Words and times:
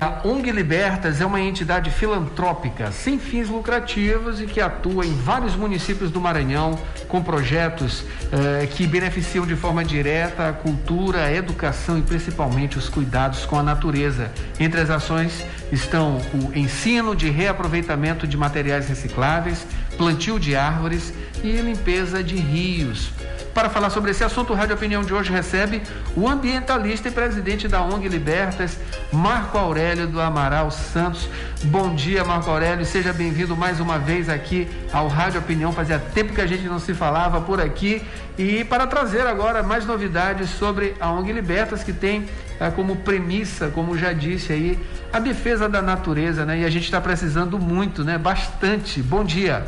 A 0.00 0.20
ONG 0.24 0.52
Libertas 0.52 1.20
é 1.20 1.26
uma 1.26 1.40
entidade 1.40 1.90
filantrópica 1.90 2.92
sem 2.92 3.18
fins 3.18 3.48
lucrativos 3.48 4.40
e 4.40 4.46
que 4.46 4.60
atua 4.60 5.04
em 5.04 5.12
vários 5.12 5.56
municípios 5.56 6.08
do 6.12 6.20
Maranhão 6.20 6.78
com 7.08 7.20
projetos 7.20 8.04
eh, 8.30 8.66
que 8.66 8.86
beneficiam 8.86 9.44
de 9.44 9.56
forma 9.56 9.84
direta 9.84 10.50
a 10.50 10.52
cultura, 10.52 11.24
a 11.24 11.32
educação 11.32 11.98
e 11.98 12.02
principalmente 12.02 12.78
os 12.78 12.88
cuidados 12.88 13.44
com 13.44 13.58
a 13.58 13.62
natureza. 13.62 14.30
Entre 14.60 14.80
as 14.80 14.88
ações 14.88 15.44
estão 15.72 16.18
o 16.32 16.56
ensino 16.56 17.16
de 17.16 17.28
reaproveitamento 17.28 18.24
de 18.24 18.36
materiais 18.36 18.88
recicláveis, 18.88 19.66
plantio 19.96 20.38
de 20.38 20.54
árvores 20.54 21.12
e 21.42 21.50
limpeza 21.60 22.22
de 22.22 22.36
rios. 22.36 23.10
Para 23.58 23.68
falar 23.68 23.90
sobre 23.90 24.12
esse 24.12 24.22
assunto, 24.22 24.52
o 24.52 24.56
Rádio 24.56 24.76
Opinião 24.76 25.02
de 25.02 25.12
hoje 25.12 25.32
recebe 25.32 25.82
o 26.14 26.28
ambientalista 26.28 27.08
e 27.08 27.10
presidente 27.10 27.66
da 27.66 27.82
ONG 27.82 28.08
Libertas, 28.08 28.78
Marco 29.12 29.58
Aurélio 29.58 30.06
do 30.06 30.20
Amaral 30.20 30.70
Santos. 30.70 31.28
Bom 31.64 31.92
dia, 31.92 32.22
Marco 32.22 32.48
Aurélio. 32.48 32.86
Seja 32.86 33.12
bem-vindo 33.12 33.56
mais 33.56 33.80
uma 33.80 33.98
vez 33.98 34.28
aqui 34.28 34.68
ao 34.92 35.08
Rádio 35.08 35.40
Opinião. 35.40 35.72
Fazia 35.72 35.98
tempo 35.98 36.32
que 36.34 36.40
a 36.40 36.46
gente 36.46 36.68
não 36.68 36.78
se 36.78 36.94
falava 36.94 37.40
por 37.40 37.60
aqui. 37.60 38.00
E 38.38 38.62
para 38.62 38.86
trazer 38.86 39.26
agora 39.26 39.60
mais 39.60 39.84
novidades 39.84 40.50
sobre 40.50 40.94
a 41.00 41.10
ONG 41.10 41.32
Libertas, 41.32 41.82
que 41.82 41.92
tem 41.92 42.28
é, 42.60 42.70
como 42.70 42.94
premissa, 42.98 43.70
como 43.70 43.98
já 43.98 44.12
disse 44.12 44.52
aí, 44.52 44.78
a 45.12 45.18
defesa 45.18 45.68
da 45.68 45.82
natureza, 45.82 46.46
né? 46.46 46.60
E 46.60 46.64
a 46.64 46.70
gente 46.70 46.84
está 46.84 47.00
precisando 47.00 47.58
muito, 47.58 48.04
né? 48.04 48.16
Bastante. 48.18 49.02
Bom 49.02 49.24
dia. 49.24 49.66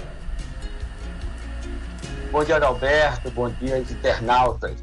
Bom 2.31 2.45
dia, 2.45 2.57
Adalberto. 2.57 3.29
Bom 3.33 3.51
dia, 3.51 3.79
internautas. 3.79 4.77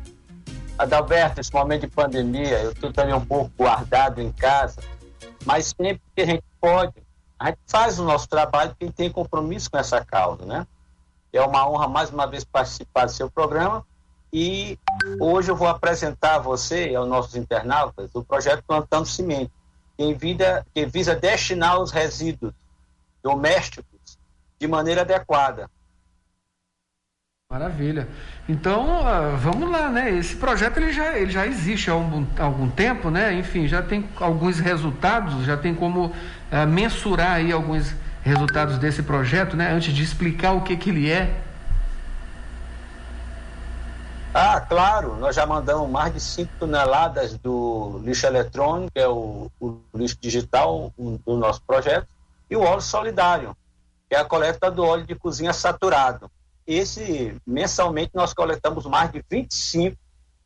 Adalberto, 0.77 1.39
esse 1.39 1.53
momento 1.53 1.81
de 1.81 1.87
pandemia, 1.87 2.59
eu 2.59 2.71
estou 2.73 2.91
também 2.91 3.15
um 3.15 3.25
pouco 3.25 3.49
guardado 3.57 4.19
em 4.19 4.33
casa, 4.33 4.81
mas 5.45 5.67
sempre 5.67 6.01
que 6.13 6.23
a 6.23 6.25
gente 6.25 6.43
pode, 6.59 6.93
a 7.39 7.47
gente 7.47 7.59
faz 7.65 7.99
o 7.99 8.03
nosso 8.03 8.27
trabalho 8.27 8.71
porque 8.71 8.91
tem 8.91 9.09
compromisso 9.09 9.71
com 9.71 9.77
essa 9.77 10.03
causa, 10.03 10.45
né? 10.45 10.67
É 11.31 11.41
uma 11.41 11.67
honra 11.69 11.87
mais 11.87 12.09
uma 12.09 12.27
vez 12.27 12.43
participar 12.43 13.05
do 13.05 13.11
seu 13.11 13.31
programa 13.31 13.85
e 14.31 14.77
hoje 15.17 15.49
eu 15.49 15.55
vou 15.55 15.69
apresentar 15.69 16.35
a 16.35 16.39
você 16.39 16.89
e 16.89 16.95
aos 16.97 17.07
nossos 17.07 17.35
internautas 17.35 18.09
o 18.13 18.25
projeto 18.25 18.61
Plantando 18.67 19.05
Cimento, 19.05 19.51
que, 19.97 20.13
vida, 20.13 20.67
que 20.75 20.85
visa 20.85 21.15
destinar 21.15 21.79
os 21.79 21.91
resíduos 21.91 22.53
domésticos 23.23 24.19
de 24.59 24.67
maneira 24.67 25.01
adequada 25.01 25.69
Maravilha. 27.49 28.09
Então, 28.49 28.99
uh, 28.99 29.37
vamos 29.37 29.71
lá, 29.71 29.87
né? 29.87 30.11
Esse 30.11 30.35
projeto 30.35 30.77
ele 30.77 30.91
já, 30.91 31.17
ele 31.17 31.31
já 31.31 31.47
existe 31.47 31.89
há 31.89 31.93
algum, 31.93 32.25
algum 32.37 32.69
tempo, 32.69 33.09
né? 33.09 33.33
Enfim, 33.35 33.69
já 33.69 33.81
tem 33.81 34.07
alguns 34.19 34.59
resultados, 34.59 35.45
já 35.45 35.55
tem 35.55 35.73
como 35.73 36.07
uh, 36.07 36.67
mensurar 36.67 37.35
aí 37.35 37.53
alguns 37.53 37.95
resultados 38.21 38.77
desse 38.77 39.01
projeto, 39.01 39.55
né? 39.55 39.71
Antes 39.71 39.93
de 39.93 40.03
explicar 40.03 40.51
o 40.51 40.61
que, 40.61 40.75
que 40.75 40.89
ele 40.89 41.09
é. 41.09 41.39
Ah, 44.33 44.59
claro, 44.59 45.15
nós 45.15 45.33
já 45.33 45.45
mandamos 45.45 45.89
mais 45.89 46.13
de 46.13 46.19
5 46.19 46.51
toneladas 46.59 47.37
do 47.37 48.01
lixo 48.03 48.27
eletrônico, 48.27 48.91
que 48.93 48.99
é 48.99 49.07
o, 49.07 49.49
o 49.57 49.79
lixo 49.95 50.17
digital 50.19 50.93
um, 50.99 51.17
do 51.25 51.37
nosso 51.37 51.61
projeto, 51.61 52.07
e 52.49 52.57
o 52.57 52.61
óleo 52.61 52.81
solidário, 52.81 53.55
que 54.09 54.17
é 54.17 54.19
a 54.19 54.25
coleta 54.25 54.69
do 54.69 54.83
óleo 54.83 55.05
de 55.05 55.15
cozinha 55.15 55.53
saturado 55.53 56.29
esse 56.67 57.33
mensalmente 57.47 58.11
nós 58.13 58.33
coletamos 58.33 58.85
mais 58.85 59.09
de 59.11 59.23
25 59.31 59.97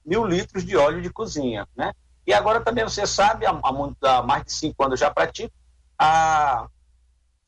mil 0.05 0.25
litros 0.25 0.63
de 0.63 0.77
óleo 0.77 1.01
de 1.01 1.09
cozinha, 1.09 1.67
né? 1.75 1.91
E 2.25 2.33
agora 2.33 2.61
também 2.61 2.83
você 2.83 3.07
sabe, 3.07 3.45
há, 3.47 3.59
há 3.63 4.21
mais 4.21 4.45
de 4.45 4.53
cinco 4.53 4.83
anos 4.83 4.99
já 4.99 5.09
pratico 5.09 5.53
a 5.97 6.67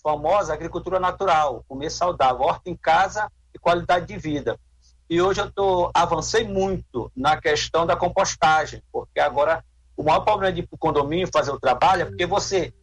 famosa 0.01 0.53
agricultura 0.53 0.99
natural, 0.99 1.63
comer 1.67 1.89
saudável, 1.89 2.41
horta 2.41 2.69
em 2.69 2.75
casa 2.75 3.31
e 3.53 3.59
qualidade 3.59 4.07
de 4.07 4.17
vida. 4.17 4.59
E 5.09 5.22
hoje 5.22 5.41
eu 5.41 5.51
tô, 5.51 5.91
avancei 5.94 6.44
muito 6.44 7.11
na 7.16 7.40
questão 7.40 7.85
da 7.85 7.95
compostagem, 7.95 8.81
porque 8.91 9.19
agora 9.19 9.63
o 9.95 10.03
maior 10.03 10.22
problema 10.22 10.51
de 10.51 10.61
ir 10.61 10.67
para 10.67 10.75
o 10.75 10.79
condomínio 10.79 11.29
fazer 11.31 11.51
o 11.51 11.59
trabalho 11.59 12.01
é 12.01 12.05
porque 12.05 12.25
você 12.25 12.73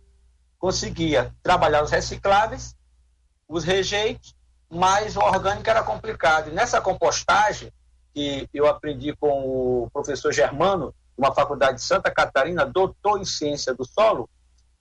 conseguia 0.58 1.34
trabalhar 1.42 1.82
os 1.82 1.90
recicláveis, 1.90 2.76
os 3.48 3.64
rejeitos 3.64 4.34
mas 4.70 5.16
o 5.16 5.20
orgânico 5.20 5.68
era 5.68 5.82
complicado. 5.82 6.48
E 6.48 6.52
nessa 6.52 6.80
compostagem, 6.80 7.72
que 8.14 8.48
eu 8.54 8.66
aprendi 8.66 9.14
com 9.16 9.84
o 9.84 9.90
professor 9.92 10.32
Germano, 10.32 10.94
uma 11.16 11.34
faculdade 11.34 11.76
de 11.76 11.82
Santa 11.82 12.10
Catarina, 12.10 12.64
doutor 12.64 13.20
em 13.20 13.24
ciência 13.24 13.74
do 13.74 13.84
solo, 13.84 14.28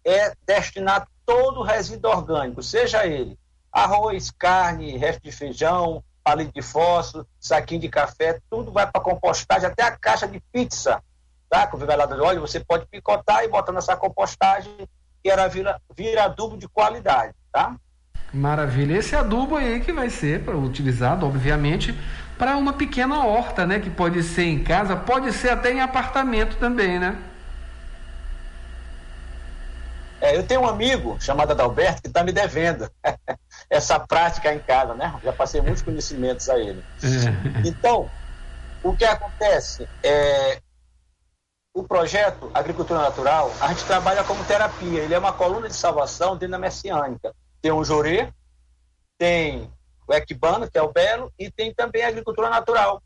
é 0.06 0.34
destinar 0.46 1.08
todo 1.26 1.60
o 1.60 1.64
resíduo 1.64 2.12
orgânico, 2.12 2.64
seja 2.64 3.06
ele 3.06 3.38
arroz, 3.72 4.32
carne, 4.32 4.98
resto 4.98 5.22
de 5.22 5.32
feijão, 5.32 6.04
palito 6.24 6.54
de 6.54 6.62
fósforo, 6.62 7.28
saquinho 7.40 7.82
de 7.82 7.90
café, 7.90 8.40
tudo 8.50 8.72
vai 8.72 8.90
para 8.90 9.02
compostagem, 9.02 9.68
até 9.68 9.84
a 9.84 9.96
caixa 9.96 10.28
de 10.28 10.40
pizza, 10.52 11.04
tá? 11.50 11.68
Com 11.68 11.78
vivelada 11.78 12.16
de 12.16 12.22
óleo, 12.22 12.42
você 12.42 12.60
pode 12.60 12.86
picotar 12.88 13.44
e 13.44 13.48
botar 13.48 13.72
nessa 13.72 13.96
compostagem, 13.96 14.76
que 15.24 15.30
era 15.30 15.48
vira, 15.48 15.80
vira 15.96 16.24
adubo 16.24 16.58
de 16.58 16.68
qualidade, 16.68 17.36
tá? 17.52 17.76
Maravilha. 18.34 18.98
Esse 18.98 19.16
adubo 19.16 19.56
aí 19.56 19.80
que 19.80 19.92
vai 19.92 20.10
ser 20.10 20.48
utilizado, 20.50 21.26
obviamente, 21.26 21.94
para 22.38 22.56
uma 22.58 22.74
pequena 22.74 23.26
horta, 23.26 23.66
né? 23.66 23.80
Que 23.80 23.90
pode 23.90 24.22
ser 24.24 24.44
em 24.44 24.64
casa, 24.64 24.96
pode 24.96 25.32
ser 25.34 25.50
até 25.50 25.72
em 25.72 25.82
apartamento 25.82 26.58
também, 26.58 27.00
né? 27.00 27.18
É, 30.22 30.36
eu 30.36 30.46
tenho 30.46 30.62
um 30.62 30.68
amigo 30.68 31.18
chamado 31.22 31.52
Adalberto 31.52 32.02
que 32.02 32.10
está 32.10 32.24
me 32.24 32.32
devendo 32.32 32.90
essa 33.70 34.00
prática 34.00 34.54
em 34.54 34.60
casa, 34.60 34.94
né? 34.94 35.18
Já 35.24 35.34
passei 35.34 35.62
muitos 35.62 35.82
conhecimentos 35.82 36.50
a 36.50 36.60
ele. 36.60 36.84
É. 37.04 37.68
Então, 37.68 38.10
o 38.84 38.96
que 38.96 39.06
acontece 39.06 39.88
é 40.04 40.60
o 41.74 41.84
projeto 41.84 42.52
Agricultura 42.54 43.00
Natural, 43.00 43.52
a 43.62 43.70
gente 43.70 43.86
trabalha 43.86 44.24
como 44.24 44.44
terapia. 44.44 45.02
Ele 45.02 45.14
é 45.14 45.20
uma 45.20 45.32
coluna 45.32 45.68
de 45.68 45.76
salvação 45.76 46.36
dentro 46.36 46.52
da 46.52 46.60
messiânica 46.60 47.34
tem 47.62 47.72
o 47.72 47.84
Jorê, 47.84 48.32
tem 49.18 49.72
o 50.08 50.14
Equibano, 50.14 50.70
que 50.70 50.78
é 50.78 50.82
o 50.82 50.92
Belo, 50.92 51.32
e 51.38 51.52
tem 51.52 51.74
também 51.74 52.04
a 52.04 52.08
agricultura 52.08 52.50
natural. 52.50 53.02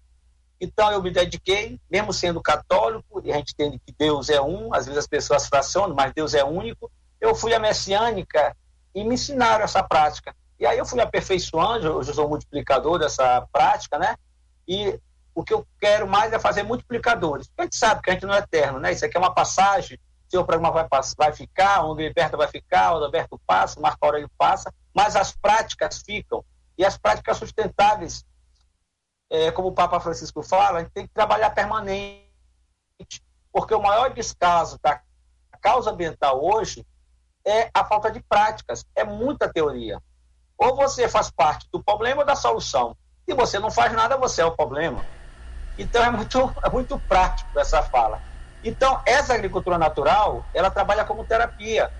Então 0.59 0.91
eu 0.91 1.02
me 1.02 1.12
dediquei, 1.12 1.80
mesmo 1.91 2.14
sendo 2.14 2.41
católico, 2.41 3.22
e 3.24 3.31
a 3.31 3.36
gente 3.36 3.52
entende 3.52 3.80
que 3.86 3.94
Deus 3.97 4.30
é 4.30 4.41
um, 4.41 4.74
às 4.74 4.86
vezes 4.86 5.00
as 5.00 5.08
pessoas 5.08 5.47
fracionam, 5.47 5.96
mas 5.96 6.14
Deus 6.14 6.34
é 6.34 6.44
único. 6.44 6.90
Eu 7.19 7.36
fui 7.36 7.53
a 7.53 7.59
messiânica 7.59 8.56
e 8.96 9.03
me 9.03 9.16
ensinaram 9.16 9.66
essa 9.66 9.84
prática. 9.84 10.34
E 10.59 10.66
aí 10.66 10.78
eu 10.78 10.85
fui 10.85 11.02
aperfeiçoando, 11.02 11.91
hoje 11.91 12.12
eu 12.12 12.16
sou 12.16 12.30
multiplicador 12.30 12.97
dessa 12.97 13.46
prática, 13.52 13.97
né? 13.97 14.16
E 14.66 14.97
o 15.35 15.44
que 15.44 15.53
eu 15.53 15.68
quero 15.80 16.08
mais 16.08 16.31
é 16.31 16.40
fazer 16.40 16.64
multiplicadores. 16.64 17.50
A 17.58 17.64
gente 17.64 17.75
sabe 17.75 18.02
que 18.02 18.09
a 18.09 18.14
gente 18.14 18.25
não 18.25 18.34
é 18.34 18.38
eterno, 18.38 18.80
né? 18.80 18.94
Isso 18.94 19.03
aqui 19.03 19.18
é 19.18 19.20
uma 19.20 19.34
passagem, 19.34 20.00
seu 20.34 20.44
programa 20.44 20.72
vai, 20.72 20.88
vai 21.16 21.32
ficar, 21.32 21.86
o 21.86 21.94
Liberta 21.94 22.36
vai 22.36 22.48
ficar, 22.48 22.94
o 22.94 23.04
Alberto 23.04 23.40
passa, 23.46 23.78
o 23.78 23.84
Marco 23.84 24.04
Aurélio 24.04 24.30
passa, 24.36 24.74
mas 24.92 25.16
as 25.16 25.32
práticas 25.32 26.02
ficam. 26.02 26.44
E 26.76 26.84
as 26.84 26.98
práticas 26.98 27.38
sustentáveis, 27.38 28.26
é, 29.30 29.52
como 29.52 29.68
o 29.68 29.74
Papa 29.74 30.00
Francisco 30.00 30.42
fala, 30.42 30.80
a 30.80 30.82
gente 30.82 30.92
tem 30.92 31.06
que 31.06 31.14
trabalhar 31.14 31.52
permanente, 31.52 32.24
porque 33.52 33.76
o 33.76 33.82
maior 33.82 34.12
descaso 34.12 34.80
da 34.82 35.00
causa 35.62 35.92
ambiental 35.92 36.44
hoje 36.44 36.84
é 37.46 37.70
a 37.72 37.86
falta 37.86 38.10
de 38.10 38.20
práticas, 38.24 38.84
é 38.96 39.04
muita 39.04 39.54
teoria. 39.54 40.02
Ou 40.58 40.76
você 40.76 41.08
faz 41.08 41.30
parte 41.30 41.70
do 41.72 41.84
problema 41.84 42.22
ou 42.22 42.26
da 42.26 42.36
solução. 42.36 42.98
Se 43.30 43.36
você 43.36 43.60
não 43.60 43.70
faz 43.70 43.94
nada, 43.94 44.18
você 44.18 44.42
é 44.42 44.46
o 44.46 44.56
problema. 44.56 45.06
Então 45.78 46.04
é 46.04 46.10
muito, 46.10 46.40
é 46.66 46.70
muito 46.72 47.00
prático 47.02 47.60
essa 47.60 47.84
fala. 47.84 48.33
Então, 48.63 49.01
essa 49.05 49.34
agricultura 49.34 49.78
natural, 49.78 50.49
ela 50.53 50.72
trabalha 50.72 51.03
como 51.03 51.26
terapia. 51.26 51.91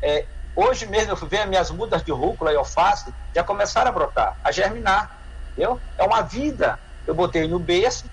É, 0.00 0.28
hoje 0.54 0.86
mesmo 0.86 1.12
eu 1.12 1.16
fui 1.16 1.28
ver 1.28 1.46
minhas 1.46 1.70
mudas 1.70 2.04
de 2.04 2.12
rúcula 2.12 2.52
e 2.52 2.56
alface 2.56 3.12
já 3.34 3.42
começaram 3.42 3.90
a 3.90 3.92
brotar, 3.92 4.38
a 4.44 4.52
germinar. 4.52 5.10
Entendeu? 5.50 5.80
É 5.98 6.04
uma 6.04 6.22
vida. 6.22 6.78
Eu 7.04 7.14
botei 7.14 7.48
no 7.48 7.58
berço, 7.58 8.08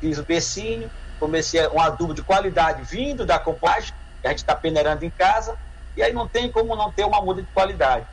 fiz 0.00 0.18
o 0.18 0.24
becinho, 0.24 0.90
comecei 1.18 1.66
um 1.68 1.80
adubo 1.80 2.12
de 2.12 2.24
qualidade 2.24 2.82
vindo 2.82 3.24
da 3.24 3.38
compostagem, 3.38 3.92
que 4.20 4.26
a 4.26 4.30
gente 4.30 4.38
está 4.38 4.56
peneirando 4.56 5.04
em 5.04 5.10
casa, 5.10 5.56
e 5.96 6.02
aí 6.02 6.12
não 6.12 6.28
tem 6.28 6.50
como 6.50 6.74
não 6.74 6.92
ter 6.92 7.04
uma 7.04 7.20
muda 7.20 7.40
de 7.42 7.48
qualidade. 7.52 8.06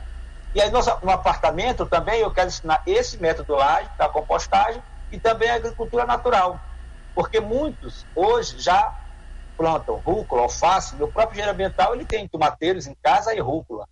E 0.54 0.60
aí 0.60 0.70
nosso, 0.70 0.90
no 1.02 1.10
apartamento 1.10 1.86
também 1.86 2.20
eu 2.20 2.30
quero 2.30 2.48
ensinar 2.48 2.80
esse 2.86 3.20
método 3.20 3.54
lá 3.54 3.80
da 3.98 4.08
compostagem 4.08 4.82
e 5.10 5.18
também 5.18 5.50
a 5.50 5.56
agricultura 5.56 6.06
natural. 6.06 6.60
Porque 7.14 7.40
muitos 7.40 8.06
hoje 8.14 8.58
já 8.58 8.94
plantam 9.62 9.94
rúcula, 10.04 10.42
alface, 10.42 10.96
meu 10.96 11.06
próprio 11.06 11.34
engenheiro 11.34 11.54
ambiental 11.54 11.94
ele 11.94 12.04
tem 12.04 12.26
tomateiros 12.26 12.88
em 12.88 12.96
casa 13.00 13.32
e 13.32 13.38
rúcula. 13.38 13.86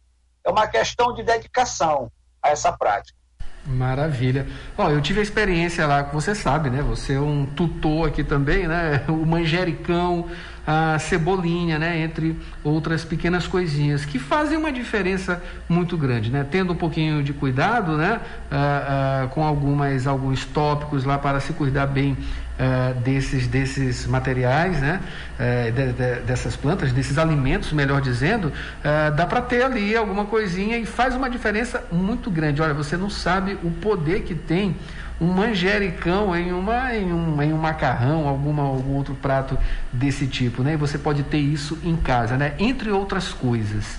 É 0.45 0.51
uma 0.51 0.67
questão 0.67 1.15
de 1.15 1.23
dedicação 1.23 2.11
a 2.43 2.49
essa 2.49 2.73
prática. 2.73 3.17
Maravilha. 3.65 4.49
Ó, 4.77 4.91
eu 4.91 5.01
tive 5.01 5.21
a 5.21 5.23
experiência 5.23 5.87
lá, 5.87 6.03
você 6.03 6.35
sabe, 6.35 6.71
né? 6.71 6.83
Você 6.83 7.13
é 7.13 7.21
um 7.21 7.47
tutor 7.47 8.09
aqui 8.09 8.25
também, 8.25 8.67
né? 8.67 9.05
O 9.09 9.25
manjericão, 9.25 10.29
a 10.67 10.99
cebolinha, 10.99 11.79
né? 11.79 12.01
Entre 12.01 12.37
outras 12.65 13.05
pequenas 13.05 13.47
coisinhas 13.47 14.05
que 14.05 14.19
fazem 14.19 14.59
uma 14.59 14.73
diferença 14.73 15.41
muito 15.69 15.97
grande, 15.97 16.33
né? 16.33 16.45
Tendo 16.51 16.73
um 16.73 16.77
pouquinho 16.77 17.23
de 17.23 17.33
cuidado, 17.33 17.97
né? 17.97 18.21
Ah, 18.51 19.23
ah, 19.25 19.29
com 19.29 19.45
algumas, 19.45 20.07
alguns 20.07 20.45
tópicos 20.47 21.05
lá 21.05 21.19
para 21.19 21.39
se 21.39 21.53
cuidar 21.53 21.87
bem 21.87 22.17
uh, 22.61 22.95
desses, 23.01 23.47
desses 23.47 24.07
materiais, 24.07 24.81
né? 24.81 25.01
Uh, 25.39 25.73
de, 25.73 25.93
de, 25.93 26.21
dessas 26.21 26.55
plantas, 26.55 26.93
desses 26.93 27.17
alimentos, 27.17 27.73
melhor 27.73 28.01
dizendo, 28.01 28.49
uh, 28.49 29.15
dá 29.17 29.27
para 29.27 29.41
ter 29.41 29.65
ali 29.65 29.97
alguma 29.97 30.27
coisinha 30.27 30.77
e 30.77 30.85
faz 30.85 31.15
uma 31.15 31.31
diferença 31.31 31.83
muito 31.91 32.31
grande. 32.31 32.61
Olha, 32.61 32.75
você 32.75 32.97
não 32.97 33.09
sabe 33.09 33.59
o 33.65 33.71
poder 33.71 34.23
que 34.23 34.35
tem 34.35 34.77
um 35.21 35.27
manjericão 35.27 36.35
em, 36.35 36.53
uma, 36.53 36.95
em, 36.95 37.13
um, 37.13 37.43
em 37.43 37.53
um 37.53 37.59
macarrão, 37.59 38.27
alguma, 38.29 38.63
algum 38.63 38.95
outro 38.95 39.15
prato 39.15 39.59
desse 39.93 40.27
tipo, 40.27 40.63
né? 40.63 40.75
E 40.75 40.77
você 40.77 40.99
pode 40.99 41.23
ter 41.23 41.39
isso 41.39 41.79
em 41.83 41.97
casa, 41.97 42.37
né? 42.37 42.55
Entre 42.59 42.91
outras 42.91 43.29
coisas. 43.33 43.99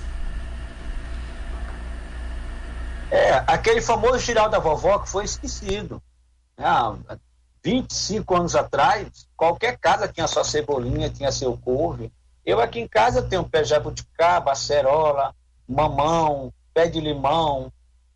É, 3.11 3.43
aquele 3.45 3.81
famoso 3.81 4.19
giral 4.19 4.49
da 4.49 4.57
vovó 4.57 4.99
que 4.99 5.09
foi 5.09 5.25
esquecido. 5.25 6.01
Ah, 6.57 6.95
25 7.63 8.35
anos 8.35 8.55
atrás, 8.55 9.27
qualquer 9.35 9.77
casa 9.77 10.07
tinha 10.07 10.27
sua 10.27 10.43
cebolinha, 10.43 11.09
tinha 11.09 11.31
seu 11.31 11.55
couve. 11.57 12.11
Eu 12.45 12.59
aqui 12.59 12.79
em 12.79 12.87
casa 12.87 13.21
tenho 13.21 13.47
pé 13.47 13.61
de 13.61 13.69
jabuticaba, 13.69 14.51
acerola, 14.51 15.35
mamão, 15.67 16.51
pé 16.73 16.87
de 16.87 16.99
limão. 16.99 17.71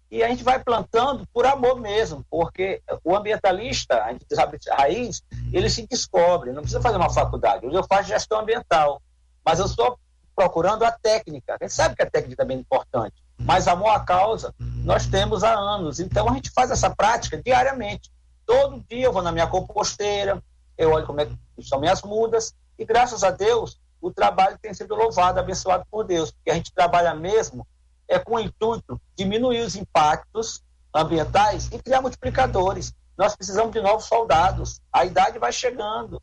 E 0.10 0.24
a 0.24 0.30
gente 0.30 0.44
vai 0.44 0.64
plantando 0.64 1.28
por 1.34 1.46
amor 1.46 1.80
mesmo, 1.80 2.26
porque 2.30 2.82
o 3.04 3.16
ambientalista, 3.16 4.04
a 4.04 4.12
gente 4.12 4.26
sabe 4.34 4.58
a 4.70 4.76
raiz, 4.76 5.22
ele 5.52 5.70
se 5.70 5.86
descobre, 5.88 6.52
não 6.52 6.62
precisa 6.62 6.82
fazer 6.82 6.98
uma 6.98 7.10
faculdade. 7.10 7.66
Eu 7.66 7.84
faço 7.84 8.10
gestão 8.10 8.40
ambiental, 8.40 9.02
mas 9.44 9.60
eu 9.60 9.66
estou 9.66 10.00
procurando 10.36 10.84
a 10.84 10.92
técnica. 10.92 11.56
A 11.60 11.64
gente 11.64 11.74
sabe 11.74 11.96
que 11.96 12.02
a 12.02 12.10
técnica 12.10 12.44
é 12.44 12.46
bem 12.46 12.60
importante, 12.60 13.16
mas 13.40 13.68
amor 13.68 13.90
à 13.90 14.00
causa 14.00 14.54
nós 14.60 15.06
temos 15.06 15.44
há 15.44 15.54
anos. 15.54 16.00
Então 16.00 16.30
a 16.30 16.34
gente 16.34 16.50
faz 16.52 16.72
essa 16.72 16.90
prática 16.90 17.42
diariamente. 17.42 18.12
Todo 18.46 18.84
dia 18.90 19.06
eu 19.06 19.14
vou 19.14 19.22
na 19.22 19.32
minha 19.32 19.48
composteira, 19.48 20.42
eu 20.78 20.92
olho 20.92 21.06
como 21.06 21.22
é 21.22 21.26
que 21.26 21.38
estão 21.58 21.80
minhas 21.80 22.02
mudas, 22.02 22.54
e 22.78 22.86
graças 22.86 23.24
a 23.24 23.32
Deus 23.32 23.80
o 24.02 24.12
trabalho 24.12 24.58
tem 24.62 24.74
sido 24.74 24.94
louvado, 24.94 25.40
abençoado 25.40 25.86
por 25.90 26.04
Deus, 26.04 26.32
porque 26.32 26.52
a 26.52 26.54
gente 26.54 26.74
trabalha 26.74 27.14
mesmo 27.16 27.66
é 28.08 28.20
com 28.20 28.36
o 28.36 28.40
intuito 28.40 29.02
de 29.16 29.24
diminuir 29.24 29.62
os 29.62 29.76
impactos 29.76 30.64
ambientais 30.94 31.70
e 31.72 31.80
criar 31.80 32.02
multiplicadores. 32.02 32.94
Nós 33.18 33.36
precisamos 33.36 33.72
de 33.72 33.82
novos 33.82 34.06
soldados, 34.06 34.80
a 34.94 35.06
idade 35.06 35.40
vai 35.40 35.52
chegando. 35.52 36.22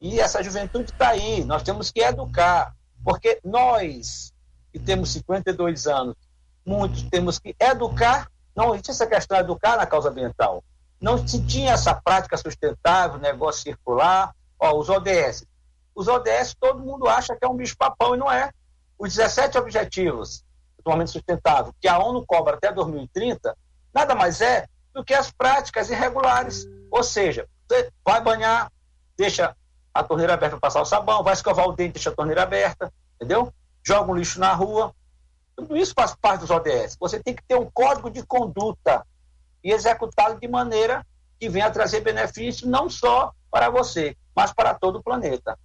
E 0.00 0.18
essa 0.18 0.42
juventude 0.42 0.92
está 0.92 1.10
aí, 1.10 1.44
nós 1.44 1.62
temos 1.62 1.90
que 1.90 2.00
educar, 2.00 2.74
porque 3.04 3.38
nós, 3.44 4.32
que 4.72 4.78
temos 4.78 5.12
52 5.12 5.86
anos, 5.86 6.16
muitos 6.64 7.02
temos 7.02 7.38
que 7.38 7.54
educar, 7.60 8.30
não 8.56 8.72
existe 8.72 8.92
essa 8.92 9.06
questão 9.06 9.36
de 9.36 9.44
educar 9.44 9.76
na 9.76 9.86
causa 9.86 10.08
ambiental 10.08 10.64
não 11.04 11.28
se 11.28 11.38
tinha 11.44 11.72
essa 11.72 11.94
prática 11.94 12.34
sustentável, 12.38 13.18
negócio 13.18 13.62
circular. 13.62 14.34
Ó, 14.58 14.74
os 14.78 14.88
ODS. 14.88 15.44
Os 15.94 16.08
ODS 16.08 16.56
todo 16.58 16.82
mundo 16.82 17.06
acha 17.06 17.36
que 17.36 17.44
é 17.44 17.48
um 17.48 17.54
bicho-papão 17.54 18.14
e 18.14 18.18
não 18.18 18.32
é. 18.32 18.50
Os 18.98 19.14
17 19.14 19.58
objetivos 19.58 20.38
do 20.38 20.78
desenvolvimento 20.78 21.10
sustentável 21.10 21.74
que 21.78 21.86
a 21.86 21.98
ONU 21.98 22.24
cobra 22.26 22.56
até 22.56 22.72
2030, 22.72 23.54
nada 23.92 24.14
mais 24.14 24.40
é 24.40 24.66
do 24.94 25.04
que 25.04 25.12
as 25.12 25.30
práticas 25.30 25.90
irregulares. 25.90 26.66
Ou 26.90 27.02
seja, 27.02 27.46
você 27.68 27.92
vai 28.02 28.22
banhar, 28.22 28.72
deixa 29.14 29.54
a 29.92 30.02
torneira 30.02 30.32
aberta 30.32 30.56
para 30.56 30.68
passar 30.68 30.80
o 30.80 30.86
sabão, 30.86 31.22
vai 31.22 31.34
escovar 31.34 31.68
o 31.68 31.72
dente, 31.72 31.94
deixa 31.94 32.08
a 32.08 32.14
torneira 32.14 32.44
aberta, 32.44 32.90
entendeu? 33.16 33.52
Joga 33.86 34.10
um 34.10 34.16
lixo 34.16 34.40
na 34.40 34.54
rua. 34.54 34.94
Tudo 35.54 35.76
isso 35.76 35.92
faz 35.94 36.14
parte 36.14 36.40
dos 36.40 36.50
ODS. 36.50 36.96
Você 36.98 37.22
tem 37.22 37.34
que 37.34 37.44
ter 37.46 37.56
um 37.56 37.70
código 37.70 38.10
de 38.10 38.24
conduta 38.24 39.04
e 39.64 39.72
executá-lo 39.72 40.38
de 40.38 40.46
maneira 40.46 41.04
que 41.40 41.48
venha 41.48 41.70
trazer 41.70 42.00
benefício 42.00 42.68
não 42.68 42.88
só 42.90 43.32
para 43.50 43.70
você, 43.70 44.14
mas 44.36 44.52
para 44.52 44.74
todo 44.74 44.98
o 44.98 45.02
planeta. 45.02 45.56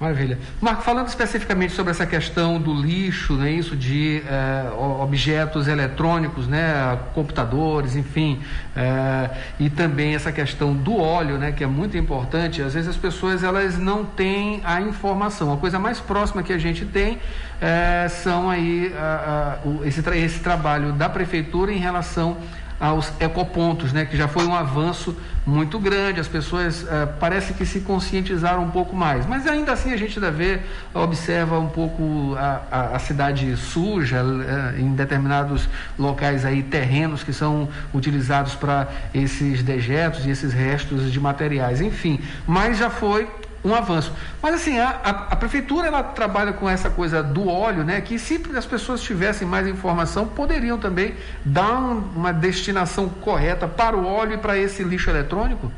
Maravilha. 0.00 0.38
Marco, 0.60 0.82
falando 0.82 1.08
especificamente 1.08 1.72
sobre 1.72 1.90
essa 1.90 2.06
questão 2.06 2.60
do 2.60 2.72
lixo, 2.72 3.32
né, 3.32 3.50
isso 3.50 3.74
de 3.74 4.22
eh, 4.24 4.70
objetos 5.00 5.66
eletrônicos, 5.66 6.46
né, 6.46 6.96
computadores, 7.14 7.96
enfim, 7.96 8.40
eh, 8.76 9.30
e 9.58 9.68
também 9.68 10.14
essa 10.14 10.30
questão 10.30 10.72
do 10.72 10.96
óleo, 10.96 11.36
né, 11.36 11.50
que 11.50 11.64
é 11.64 11.66
muito 11.66 11.96
importante. 11.96 12.62
Às 12.62 12.74
vezes 12.74 12.88
as 12.88 12.96
pessoas 12.96 13.42
elas 13.42 13.76
não 13.76 14.04
têm 14.04 14.60
a 14.64 14.80
informação. 14.80 15.52
A 15.52 15.56
coisa 15.56 15.80
mais 15.80 15.98
próxima 15.98 16.44
que 16.44 16.52
a 16.52 16.58
gente 16.58 16.84
tem 16.84 17.18
eh, 17.60 18.06
são 18.08 18.48
aí 18.48 18.92
esse, 19.84 20.00
esse 20.16 20.38
trabalho 20.38 20.92
da 20.92 21.08
prefeitura 21.08 21.72
em 21.72 21.78
relação 21.78 22.36
aos 22.80 23.12
ecopontos, 23.20 23.92
né, 23.92 24.04
que 24.04 24.16
já 24.16 24.28
foi 24.28 24.46
um 24.46 24.54
avanço 24.54 25.16
muito 25.44 25.78
grande, 25.78 26.20
as 26.20 26.28
pessoas 26.28 26.86
eh, 26.86 27.08
parece 27.18 27.54
que 27.54 27.64
se 27.64 27.80
conscientizaram 27.80 28.62
um 28.62 28.70
pouco 28.70 28.94
mais, 28.94 29.26
mas 29.26 29.46
ainda 29.46 29.72
assim 29.72 29.92
a 29.92 29.96
gente 29.96 30.18
ainda 30.18 30.30
vê, 30.30 30.60
observa 30.92 31.58
um 31.58 31.68
pouco 31.68 32.36
a, 32.36 32.60
a, 32.70 32.96
a 32.96 32.98
cidade 32.98 33.56
suja 33.56 34.18
eh, 34.18 34.80
em 34.80 34.94
determinados 34.94 35.66
locais 35.98 36.44
aí, 36.44 36.62
terrenos 36.62 37.22
que 37.24 37.32
são 37.32 37.68
utilizados 37.94 38.54
para 38.54 38.88
esses 39.14 39.62
dejetos 39.62 40.26
e 40.26 40.30
esses 40.30 40.52
restos 40.52 41.10
de 41.10 41.18
materiais, 41.18 41.80
enfim, 41.80 42.20
mas 42.46 42.76
já 42.76 42.90
foi 42.90 43.26
um 43.64 43.74
avanço. 43.74 44.12
Mas 44.42 44.54
assim, 44.54 44.78
a, 44.78 44.88
a, 44.88 45.10
a, 45.32 45.36
prefeitura 45.36 45.88
ela 45.88 46.02
trabalha 46.02 46.52
com 46.52 46.68
essa 46.68 46.90
coisa 46.90 47.22
do 47.22 47.48
óleo, 47.48 47.84
né? 47.84 48.00
Que 48.00 48.18
se 48.18 48.40
as 48.56 48.66
pessoas 48.66 49.02
tivessem 49.02 49.46
mais 49.46 49.66
informação, 49.66 50.28
poderiam 50.28 50.78
também 50.78 51.16
dar 51.44 51.78
um, 51.78 51.98
uma 52.14 52.32
destinação 52.32 53.08
correta 53.08 53.66
para 53.66 53.96
o 53.96 54.06
óleo 54.06 54.34
e 54.34 54.38
para 54.38 54.56
esse 54.56 54.82
lixo 54.84 55.10
eletrônico? 55.10 55.70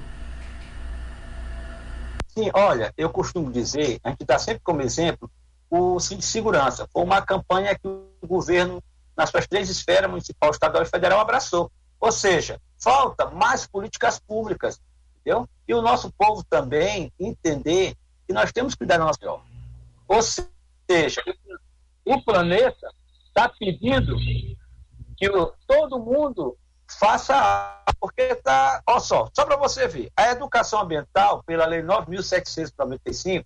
Sim, 2.28 2.50
olha, 2.54 2.92
eu 2.96 3.10
costumo 3.10 3.50
dizer, 3.50 3.98
a 4.04 4.10
gente 4.10 4.24
dá 4.24 4.38
sempre 4.38 4.60
como 4.62 4.82
exemplo 4.82 5.30
o 5.68 5.98
de 5.98 6.24
Segurança. 6.24 6.88
Foi 6.92 7.02
uma 7.02 7.22
campanha 7.22 7.74
que 7.74 7.86
o 7.86 8.26
governo, 8.26 8.82
nas 9.16 9.30
suas 9.30 9.46
três 9.46 9.68
esferas, 9.68 10.10
municipal, 10.10 10.50
estadual 10.50 10.82
e 10.82 10.86
federal, 10.86 11.20
abraçou. 11.20 11.70
Ou 12.00 12.10
seja, 12.10 12.60
falta 12.78 13.30
mais 13.30 13.66
políticas 13.66 14.18
públicas 14.18 14.80
entendeu? 15.20 15.48
E 15.66 15.74
o 15.74 15.82
nosso 15.82 16.12
povo 16.12 16.44
também 16.44 17.12
entender 17.18 17.94
que 18.26 18.32
nós 18.32 18.52
temos 18.52 18.74
que 18.74 18.78
cuidar 18.78 18.98
nosso 18.98 19.20
melhor. 19.20 19.42
Ou 20.08 20.20
seja, 20.22 21.22
o 22.04 22.22
planeta 22.22 22.90
está 23.28 23.48
pedindo 23.48 24.16
que 25.16 25.28
o, 25.28 25.52
todo 25.66 26.00
mundo 26.00 26.56
faça 26.98 27.76
porque 28.00 28.22
está, 28.22 28.82
olha 28.86 29.00
só, 29.00 29.28
só 29.34 29.44
para 29.44 29.56
você 29.56 29.86
ver, 29.86 30.10
a 30.16 30.30
educação 30.30 30.80
ambiental, 30.80 31.42
pela 31.44 31.66
lei 31.66 31.82
9.795, 31.82 33.44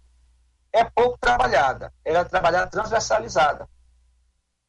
é 0.72 0.84
pouco 0.84 1.18
trabalhada, 1.18 1.92
ela 2.04 2.20
é 2.20 2.24
trabalhada 2.24 2.70
transversalizada. 2.70 3.68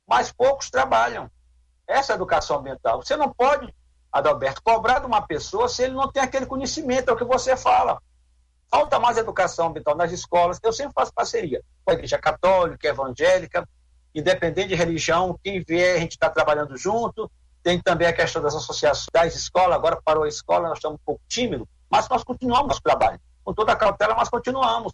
Mas 0.07 0.31
poucos 0.31 0.69
trabalham 0.69 1.29
essa 1.87 2.13
educação 2.13 2.57
ambiental. 2.57 3.01
Você 3.03 3.15
não 3.15 3.31
pode 3.31 3.73
Adalberto, 4.15 4.63
cobrar 4.63 4.99
de 4.99 5.05
uma 5.05 5.21
pessoa 5.21 5.67
se 5.67 5.83
ele 5.83 5.93
não 5.93 6.09
tem 6.09 6.23
aquele 6.23 6.45
conhecimento, 6.45 7.09
é 7.09 7.13
o 7.13 7.17
que 7.17 7.25
você 7.25 7.57
fala. 7.57 8.01
Falta 8.71 8.97
mais 8.97 9.17
educação 9.17 9.67
ambiental 9.67 9.93
nas 9.93 10.09
escolas. 10.13 10.57
Eu 10.63 10.71
sempre 10.71 10.93
faço 10.93 11.13
parceria 11.13 11.61
com 11.83 11.91
a 11.91 11.95
igreja 11.95 12.17
católica, 12.17 12.87
evangélica, 12.87 13.67
independente 14.15 14.69
de 14.69 14.75
religião, 14.75 15.37
quem 15.43 15.61
vier, 15.61 15.97
a 15.97 15.99
gente 15.99 16.13
está 16.13 16.29
trabalhando 16.29 16.77
junto. 16.77 17.29
Tem 17.61 17.77
também 17.81 18.07
a 18.07 18.13
questão 18.13 18.41
das 18.41 18.55
associações 18.55 19.07
das 19.11 19.35
escolas, 19.35 19.75
agora 19.75 19.99
parou 20.01 20.23
a 20.23 20.29
escola, 20.29 20.69
nós 20.69 20.77
estamos 20.77 20.97
um 20.97 21.05
pouco 21.05 21.21
tímidos, 21.27 21.67
mas 21.89 22.07
nós 22.07 22.23
continuamos 22.23 22.69
nosso 22.69 22.81
trabalho. 22.81 23.19
Com 23.43 23.53
toda 23.53 23.73
a 23.73 23.75
cautela, 23.75 24.15
mas 24.15 24.29
continuamos. 24.29 24.93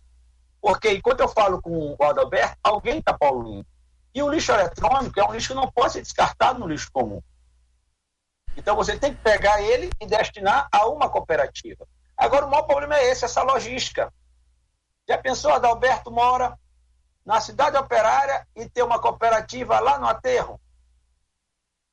Porque 0.60 0.94
enquanto 0.94 1.20
eu 1.20 1.28
falo 1.28 1.62
com 1.62 1.96
o 1.96 2.04
Adalberto, 2.04 2.58
alguém 2.64 2.98
está 2.98 3.14
poluindo. 3.14 3.68
E 4.16 4.24
o 4.24 4.30
lixo 4.30 4.52
eletrônico 4.52 5.20
é 5.20 5.24
um 5.24 5.32
lixo 5.32 5.50
que 5.50 5.54
não 5.54 5.72
pode 5.72 5.94
ser 5.94 6.02
descartado 6.02 6.60
no 6.60 6.66
lixo 6.66 6.90
comum. 6.92 7.22
Então 8.56 8.76
você 8.76 8.98
tem 8.98 9.14
que 9.14 9.22
pegar 9.22 9.62
ele 9.62 9.90
e 10.00 10.06
destinar 10.06 10.68
a 10.72 10.88
uma 10.88 11.10
cooperativa. 11.10 11.88
Agora 12.18 12.46
o 12.46 12.50
maior 12.50 12.64
problema 12.64 12.98
é 12.98 13.10
esse, 13.10 13.26
essa 13.26 13.42
logística. 13.42 14.14
Já 15.08 15.18
pensou, 15.18 15.54
Adalberto 15.54 16.12
mora 16.12 16.58
na 17.26 17.40
cidade 17.40 17.78
operária 17.78 18.48
e 18.56 18.70
ter 18.70 18.84
uma 18.84 19.00
cooperativa 19.00 19.80
lá 19.80 19.98
no 20.00 20.08
aterro? 20.08 20.60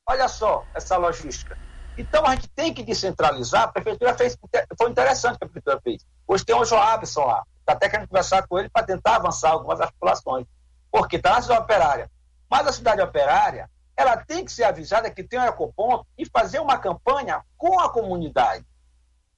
Olha 0.07 0.29
só 0.29 0.65
essa 0.75 0.97
logística. 0.97 1.57
Então 1.97 2.25
a 2.25 2.35
gente 2.35 2.49
tem 2.49 2.73
que 2.73 2.83
descentralizar. 2.83 3.65
A 3.65 3.69
prefeitura 3.69 4.15
fez, 4.15 4.39
foi 4.77 4.91
interessante 4.91 5.39
que 5.39 5.45
a 5.45 5.49
prefeitura 5.49 5.81
fez. 5.83 6.05
Hoje 6.27 6.45
tem 6.45 6.55
o 6.55 6.65
Joabson 6.65 7.25
lá. 7.25 7.43
Está 7.61 7.73
até 7.73 7.89
querendo 7.89 8.09
conversar 8.09 8.47
com 8.47 8.59
ele 8.59 8.71
para 8.71 8.87
tentar 8.87 9.17
avançar 9.17 9.51
algumas 9.51 9.81
articulações. 9.81 10.47
Porque 10.91 11.17
está 11.17 11.33
na 11.33 11.43
cidade 11.43 11.61
operária. 11.61 12.11
Mas 12.49 12.67
a 12.67 12.73
cidade 12.73 13.03
operária, 13.03 13.69
ela 13.99 14.17
tem 14.17 14.45
que 14.45 14.53
ser 14.53 14.63
avisada 14.63 15.11
que 15.11 15.25
tem 15.25 15.41
um 15.41 15.45
ecoponto 15.45 16.07
e 16.17 16.25
fazer 16.25 16.61
uma 16.61 16.79
campanha 16.79 17.43
com 17.57 17.81
a 17.81 17.91
comunidade. 17.91 18.65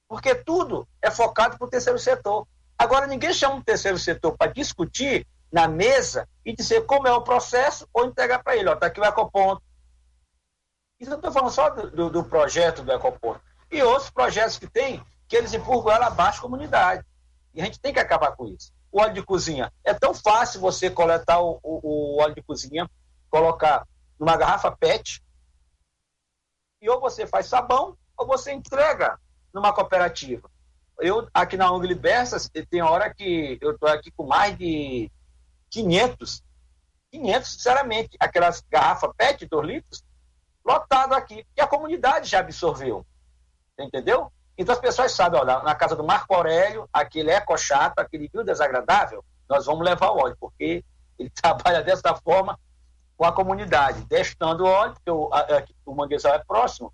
Porque 0.07 0.35
tudo 0.35 0.87
é 1.01 1.09
focado 1.09 1.57
para 1.57 1.65
o 1.65 1.69
terceiro 1.69 1.97
setor. 1.97 2.47
Agora, 2.77 3.07
ninguém 3.07 3.33
chama 3.33 3.55
o 3.55 3.63
terceiro 3.63 3.97
setor 3.97 4.37
para 4.37 4.51
discutir 4.51 5.25
na 5.51 5.67
mesa 5.67 6.29
e 6.45 6.55
dizer 6.55 6.85
como 6.85 7.07
é 7.07 7.11
o 7.11 7.23
processo 7.23 7.89
ou 7.91 8.05
entregar 8.05 8.43
para 8.43 8.55
ele. 8.55 8.69
Está 8.69 8.85
aqui 8.85 8.99
o 8.99 9.03
ecoponto. 9.03 9.63
Isso 10.99 11.09
eu 11.09 11.15
estou 11.15 11.31
falando 11.31 11.51
só 11.51 11.71
do, 11.71 12.11
do, 12.11 12.23
projeto 12.23 12.83
do 12.83 12.91
ecoponto. 12.91 13.41
E 13.71 13.81
outros 13.81 14.11
projetos 14.11 14.59
que 14.59 14.69
tem, 14.69 15.03
que 15.27 15.35
eles 15.35 15.55
empurram 15.55 15.91
ela 15.91 16.05
abaixo 16.05 16.37
da 16.37 16.43
comunidade. 16.43 17.03
E 17.55 17.61
a 17.61 17.65
gente 17.65 17.79
tem 17.79 17.91
que 17.91 17.99
acabar 17.99 18.35
com 18.35 18.45
isso. 18.45 18.71
O 18.91 19.01
óleo 19.01 19.13
de 19.15 19.23
cozinha. 19.23 19.73
É 19.83 19.91
tão 19.91 20.13
fácil 20.13 20.61
você 20.61 20.87
coletar 20.87 21.41
o, 21.41 21.59
o, 21.63 21.79
o 22.17 22.21
óleo 22.21 22.35
de 22.35 22.43
cozinha, 22.43 22.87
colocar 23.27 23.87
numa 24.21 24.37
garrafa 24.37 24.71
PET, 24.71 25.19
e 26.79 26.87
ou 26.87 27.01
você 27.01 27.25
faz 27.25 27.47
sabão, 27.47 27.97
ou 28.15 28.27
você 28.27 28.51
entrega 28.51 29.19
numa 29.51 29.73
cooperativa. 29.73 30.47
Eu, 30.99 31.27
aqui 31.33 31.57
na 31.57 31.71
ONG 31.71 31.87
Libertas, 31.87 32.47
tem 32.69 32.83
hora 32.83 33.11
que 33.11 33.57
eu 33.59 33.71
estou 33.71 33.89
aqui 33.89 34.11
com 34.11 34.27
mais 34.27 34.55
de 34.55 35.11
500, 35.71 36.43
500, 37.11 37.51
sinceramente, 37.51 38.15
aquelas 38.19 38.61
garrafas 38.69 39.09
PET, 39.17 39.47
2 39.47 39.67
litros, 39.67 40.03
lotado 40.63 41.13
aqui, 41.13 41.43
que 41.55 41.61
a 41.61 41.67
comunidade 41.67 42.29
já 42.29 42.41
absorveu. 42.41 43.03
Entendeu? 43.79 44.31
Então 44.55 44.75
as 44.75 44.81
pessoas 44.81 45.13
sabem, 45.13 45.41
olha, 45.41 45.63
na 45.63 45.73
casa 45.73 45.95
do 45.95 46.03
Marco 46.03 46.35
Aurélio, 46.35 46.87
aquele 46.93 47.31
eco 47.31 47.57
chato, 47.57 47.97
aquele 47.97 48.29
viu 48.31 48.43
desagradável, 48.43 49.25
nós 49.49 49.65
vamos 49.65 49.83
levar 49.83 50.11
o 50.11 50.19
óleo, 50.19 50.37
porque 50.39 50.85
ele 51.17 51.29
trabalha 51.41 51.81
dessa 51.81 52.13
forma 52.13 52.59
com 53.21 53.27
a 53.27 53.31
comunidade, 53.31 54.03
testando 54.07 54.65
óleo, 54.65 54.93
porque 54.95 55.11
o, 55.11 55.31
a, 55.31 55.63
o 55.85 55.93
manguezal 55.93 56.33
é 56.33 56.39
próximo, 56.39 56.91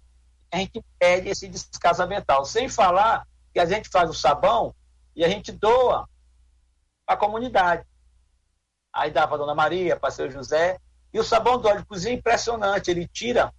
a 0.52 0.58
gente 0.58 0.84
pede 1.00 1.30
esse 1.30 1.48
descaso 1.48 2.04
ambiental. 2.04 2.44
Sem 2.44 2.68
falar 2.68 3.26
que 3.54 3.60
a 3.62 3.66
gente 3.66 3.88
faz 3.88 4.10
o 4.10 4.14
sabão 4.14 4.76
e 5.16 5.24
a 5.24 5.30
gente 5.30 5.54
doa 5.54 6.06
para 7.06 7.16
a 7.16 7.18
comunidade. 7.18 7.86
Aí 8.92 9.10
dá 9.10 9.26
para 9.26 9.38
Dona 9.38 9.56
Maria, 9.56 9.96
para 9.96 10.12
seu 10.12 10.30
José. 10.30 10.78
E 11.14 11.18
o 11.18 11.24
sabão 11.24 11.62
do 11.62 11.70
óleo 11.70 11.80
de 11.80 11.86
cozinha 11.86 12.14
é 12.14 12.18
impressionante, 12.18 12.92
ele 12.92 13.08
tira 13.08 13.54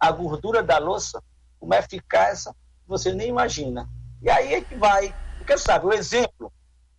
a 0.00 0.10
gordura 0.10 0.62
da 0.62 0.78
louça, 0.78 1.22
como 1.60 1.74
é 1.74 1.78
eficaz, 1.80 2.48
você 2.86 3.12
nem 3.12 3.28
imagina. 3.28 3.86
E 4.22 4.30
aí 4.30 4.54
é 4.54 4.60
que 4.62 4.74
vai. 4.76 5.14
Porque 5.36 5.58
sabe, 5.58 5.84
o 5.84 5.92
exemplo, 5.92 6.50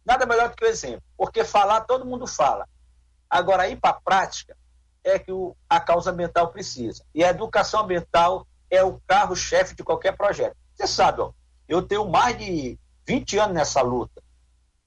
nada 0.06 0.28
melhor 0.28 0.50
do 0.50 0.56
que 0.56 0.66
o 0.66 0.70
exemplo. 0.70 1.02
Porque 1.18 1.44
falar, 1.44 1.82
todo 1.82 2.06
mundo 2.06 2.28
fala. 2.28 2.70
Agora, 3.28 3.68
ir 3.68 3.78
para 3.78 3.90
a 3.90 4.00
prática, 4.00 4.56
é 5.06 5.20
que 5.20 5.32
o, 5.32 5.56
a 5.70 5.80
causa 5.80 6.12
ambiental 6.12 6.50
precisa. 6.50 7.06
E 7.14 7.24
a 7.24 7.30
educação 7.30 7.82
ambiental 7.82 8.46
é 8.70 8.84
o 8.84 9.00
carro-chefe 9.08 9.76
de 9.76 9.84
qualquer 9.84 10.18
projeto. 10.18 10.58
Você 10.74 10.88
sabe, 10.88 11.22
ó, 11.22 11.32
eu 11.70 11.82
tenho 11.82 12.10
mais 12.10 12.38
de 12.38 12.78
20 13.08 13.38
anos 13.38 13.56
nessa 13.56 13.82
luta. 13.82 14.22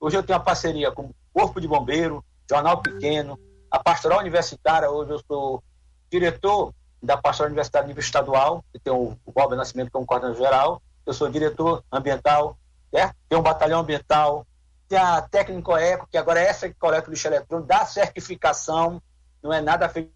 Hoje 0.01 0.17
eu 0.17 0.23
tenho 0.23 0.39
uma 0.39 0.45
parceria 0.45 0.91
com 0.91 1.05
o 1.05 1.15
Corpo 1.33 1.61
de 1.61 1.69
Bombeiro, 1.69 2.25
Jornal 2.51 2.83
Pequeno, 2.83 3.39
a 3.71 3.79
Pastoral 3.79 4.19
Universitária, 4.19 4.91
hoje 4.91 5.13
eu 5.13 5.21
sou 5.27 5.63
diretor 6.11 6.75
da 7.01 7.17
Pastoral 7.17 7.49
Universitária 7.49 7.87
nível 7.87 8.01
estadual, 8.01 8.65
que 8.73 8.81
tem 8.81 8.93
o, 8.93 9.17
Bob 9.33 9.55
Nascimento 9.55 9.91
como 9.93 10.07
coordenador 10.07 10.39
geral, 10.39 10.83
eu 11.07 11.13
sou 11.13 11.29
diretor 11.31 11.85
ambiental, 11.93 12.59
certo? 12.91 13.15
tem 13.29 13.39
um 13.39 13.43
batalhão 13.43 13.81
ambiental, 13.81 14.47
tem 14.89 14.99
a 14.99 15.23
Técnico 15.23 15.77
Eco, 15.77 16.09
que 16.11 16.19
agora 16.19 16.41
é 16.41 16.47
essa 16.47 16.69
que 16.69 16.75
coleta 16.75 17.09
o 17.09 17.11
lixo 17.11 17.29
eletrônico, 17.29 17.69
dá 17.69 17.85
certificação, 17.87 19.01
não 19.43 19.53
é 19.53 19.61
nada 19.61 19.89
feito 19.89 20.13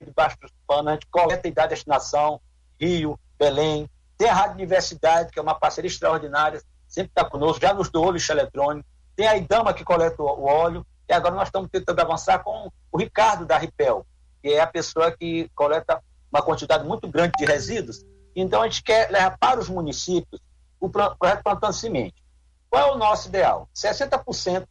debaixo 0.00 0.36
dos 0.40 0.52
panos, 0.66 0.88
a 0.88 0.92
gente 0.94 1.06
coleta 1.06 1.48
e 1.48 1.52
dá 1.52 1.66
destinação, 1.66 2.40
Rio, 2.80 3.18
Belém, 3.38 3.88
tem 4.18 4.28
a 4.28 4.34
Rádio 4.34 4.54
Universidade, 4.54 5.30
que 5.30 5.38
é 5.38 5.42
uma 5.42 5.54
parceria 5.54 5.88
extraordinária, 5.88 6.62
sempre 6.86 7.10
está 7.10 7.24
conosco, 7.24 7.60
já 7.60 7.72
nos 7.72 7.90
doou 7.90 8.10
lixo 8.10 8.32
eletrônico, 8.32 8.88
tem 9.14 9.26
a 9.26 9.36
Idama 9.36 9.72
que 9.72 9.84
coleta 9.84 10.22
o 10.22 10.44
óleo, 10.44 10.86
e 11.08 11.12
agora 11.12 11.34
nós 11.34 11.48
estamos 11.48 11.70
tentando 11.70 12.00
avançar 12.00 12.42
com 12.42 12.70
o 12.90 12.98
Ricardo 12.98 13.46
da 13.46 13.56
Ripel, 13.56 14.06
que 14.42 14.50
é 14.50 14.60
a 14.60 14.66
pessoa 14.66 15.10
que 15.12 15.48
coleta 15.54 16.02
uma 16.32 16.42
quantidade 16.42 16.84
muito 16.84 17.08
grande 17.08 17.32
de 17.38 17.44
resíduos. 17.44 18.04
Então 18.34 18.62
a 18.62 18.68
gente 18.68 18.82
quer 18.82 19.10
levar 19.10 19.38
para 19.38 19.60
os 19.60 19.68
municípios 19.68 20.40
o 20.80 20.90
projeto 20.90 21.42
Plantando 21.42 21.72
Semente. 21.72 22.22
Qual 22.68 22.88
é 22.88 22.92
o 22.92 22.98
nosso 22.98 23.28
ideal? 23.28 23.68
60% 23.74 24.66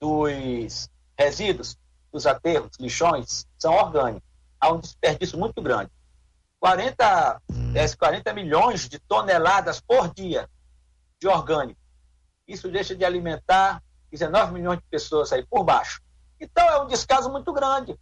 dos 0.00 0.88
resíduos 1.18 1.76
os 2.16 2.26
aterros, 2.26 2.72
lixões, 2.80 3.46
são 3.58 3.74
orgânicos. 3.74 4.28
Há 4.60 4.72
um 4.72 4.80
desperdício 4.80 5.38
muito 5.38 5.60
grande. 5.62 5.90
40, 6.58 7.42
40 7.98 8.32
milhões 8.32 8.88
de 8.88 8.98
toneladas 8.98 9.80
por 9.80 10.12
dia 10.12 10.48
de 11.20 11.28
orgânico. 11.28 11.80
Isso 12.48 12.70
deixa 12.70 12.94
de 12.94 13.04
alimentar 13.04 13.82
19 14.10 14.52
milhões 14.52 14.78
de 14.78 14.84
pessoas 14.90 15.32
aí 15.32 15.44
por 15.46 15.64
baixo. 15.64 16.00
Então 16.40 16.66
é 16.68 16.80
um 16.80 16.86
descaso 16.86 17.30
muito 17.30 17.52
grande. 17.52 17.98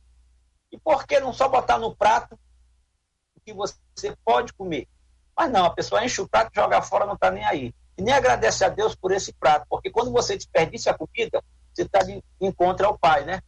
E 0.71 0.79
por 0.79 1.07
que 1.07 1.21
não 1.21 1.33
só 1.33 1.49
botar 1.49 1.79
no 1.79 1.95
prato 1.95 2.39
o 3.37 3.41
que 3.41 3.53
você 3.53 4.17
pode 4.25 4.53
comer? 4.53 4.89
Mas 5.37 5.51
não, 5.51 5.65
a 5.65 5.71
pessoa 5.71 6.05
enche 6.05 6.21
o 6.21 6.29
prato 6.29 6.51
e 6.53 6.61
joga 6.61 6.81
fora, 6.83 7.07
não 7.07 7.15
está 7.15 7.31
nem 7.31 7.45
aí. 7.45 7.75
E 7.97 8.03
nem 8.03 8.15
agradece 8.15 8.65
a 8.65 8.69
Deus 8.69 8.95
por 8.95 9.13
esse 9.13 9.33
prato, 9.33 9.67
porque 9.69 9.91
quando 9.91 10.11
você 10.11 10.37
desperdiça 10.37 10.91
a 10.91 10.99
comida, 10.99 11.43
você 11.73 11.83
está 11.83 12.01
de 12.01 12.23
encontro 12.41 12.87
ao 12.87 12.99
Pai, 12.99 13.25
né? 13.25 13.41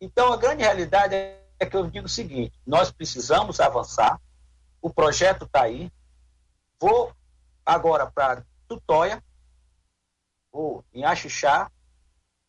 Então, 0.00 0.32
a 0.32 0.36
grande 0.36 0.62
realidade 0.62 1.14
é 1.14 1.66
que 1.68 1.76
eu 1.76 1.86
digo 1.86 2.06
o 2.06 2.10
seguinte: 2.10 2.52
nós 2.66 2.90
precisamos 2.90 3.60
avançar, 3.60 4.20
o 4.80 4.90
projeto 4.90 5.44
está 5.44 5.62
aí. 5.62 5.90
Vou 6.80 7.12
agora 7.66 8.10
para 8.10 8.44
Tutóia, 8.68 9.22
vou 10.52 10.84
em 10.92 11.04
Axixá 11.04 11.70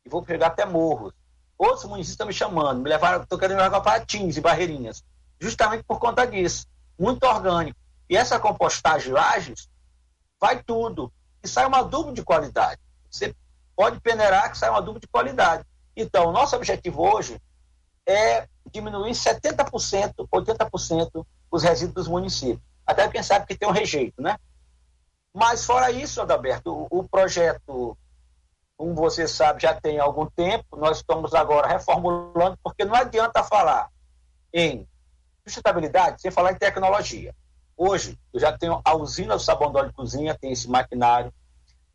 e 0.05 0.09
vou 0.09 0.23
pegar 0.23 0.47
até 0.47 0.65
Morros. 0.65 1.13
Outros 1.57 1.83
municípios 1.85 2.11
estão 2.11 2.27
me 2.27 2.33
chamando, 2.33 2.81
me 2.81 2.89
levaram, 2.89 3.23
estou 3.23 3.37
querendo 3.37 3.59
levar 3.59 3.81
para 3.81 4.01
Atins 4.01 4.37
e 4.37 4.41
Barreirinhas, 4.41 5.03
justamente 5.39 5.83
por 5.83 5.99
conta 5.99 6.25
disso. 6.25 6.67
Muito 6.97 7.23
orgânico. 7.25 7.77
E 8.09 8.15
essa 8.15 8.39
compostagem 8.39 9.11
Lages 9.11 9.69
vai 10.39 10.63
tudo. 10.63 11.11
E 11.43 11.47
sai 11.47 11.65
uma 11.65 11.79
adubo 11.79 12.13
de 12.13 12.23
qualidade. 12.23 12.79
Você 13.09 13.35
pode 13.75 13.99
peneirar 13.99 14.51
que 14.51 14.57
sai 14.57 14.69
uma 14.69 14.79
adubo 14.79 14.99
de 14.99 15.07
qualidade. 15.07 15.65
Então, 15.95 16.31
nosso 16.31 16.55
objetivo 16.55 17.01
hoje 17.03 17.41
é 18.07 18.47
diminuir 18.71 19.11
70%, 19.11 20.27
80% 20.31 21.25
os 21.51 21.63
resíduos 21.63 21.93
dos 21.93 22.07
municípios. 22.07 22.61
Até 22.85 23.07
quem 23.07 23.21
sabe 23.21 23.45
que 23.45 23.57
tem 23.57 23.67
um 23.67 23.73
rejeito, 23.73 24.21
né? 24.21 24.37
Mas 25.33 25.65
fora 25.65 25.91
isso, 25.91 26.21
Adalberto, 26.21 26.87
o, 26.89 26.99
o 26.99 27.07
projeto, 27.07 27.97
como 28.75 28.95
você 28.95 29.27
sabe, 29.27 29.61
já 29.61 29.79
tem 29.79 29.99
algum 29.99 30.25
tempo, 30.25 30.75
nós 30.75 30.97
estamos 30.97 31.33
agora 31.33 31.67
reformulando, 31.67 32.57
porque 32.63 32.83
não 32.83 32.95
adianta 32.95 33.43
falar 33.43 33.89
em 34.53 34.87
sustentabilidade 35.45 36.21
sem 36.21 36.31
falar 36.31 36.51
em 36.51 36.57
tecnologia. 36.57 37.35
Hoje, 37.77 38.19
eu 38.33 38.39
já 38.39 38.57
tenho 38.57 38.81
a 38.83 38.95
usina 38.95 39.35
do 39.35 39.41
sabão 39.41 39.71
de 39.71 39.77
óleo 39.77 39.89
de 39.89 39.95
cozinha, 39.95 40.37
tem 40.37 40.51
esse 40.51 40.69
maquinário, 40.69 41.33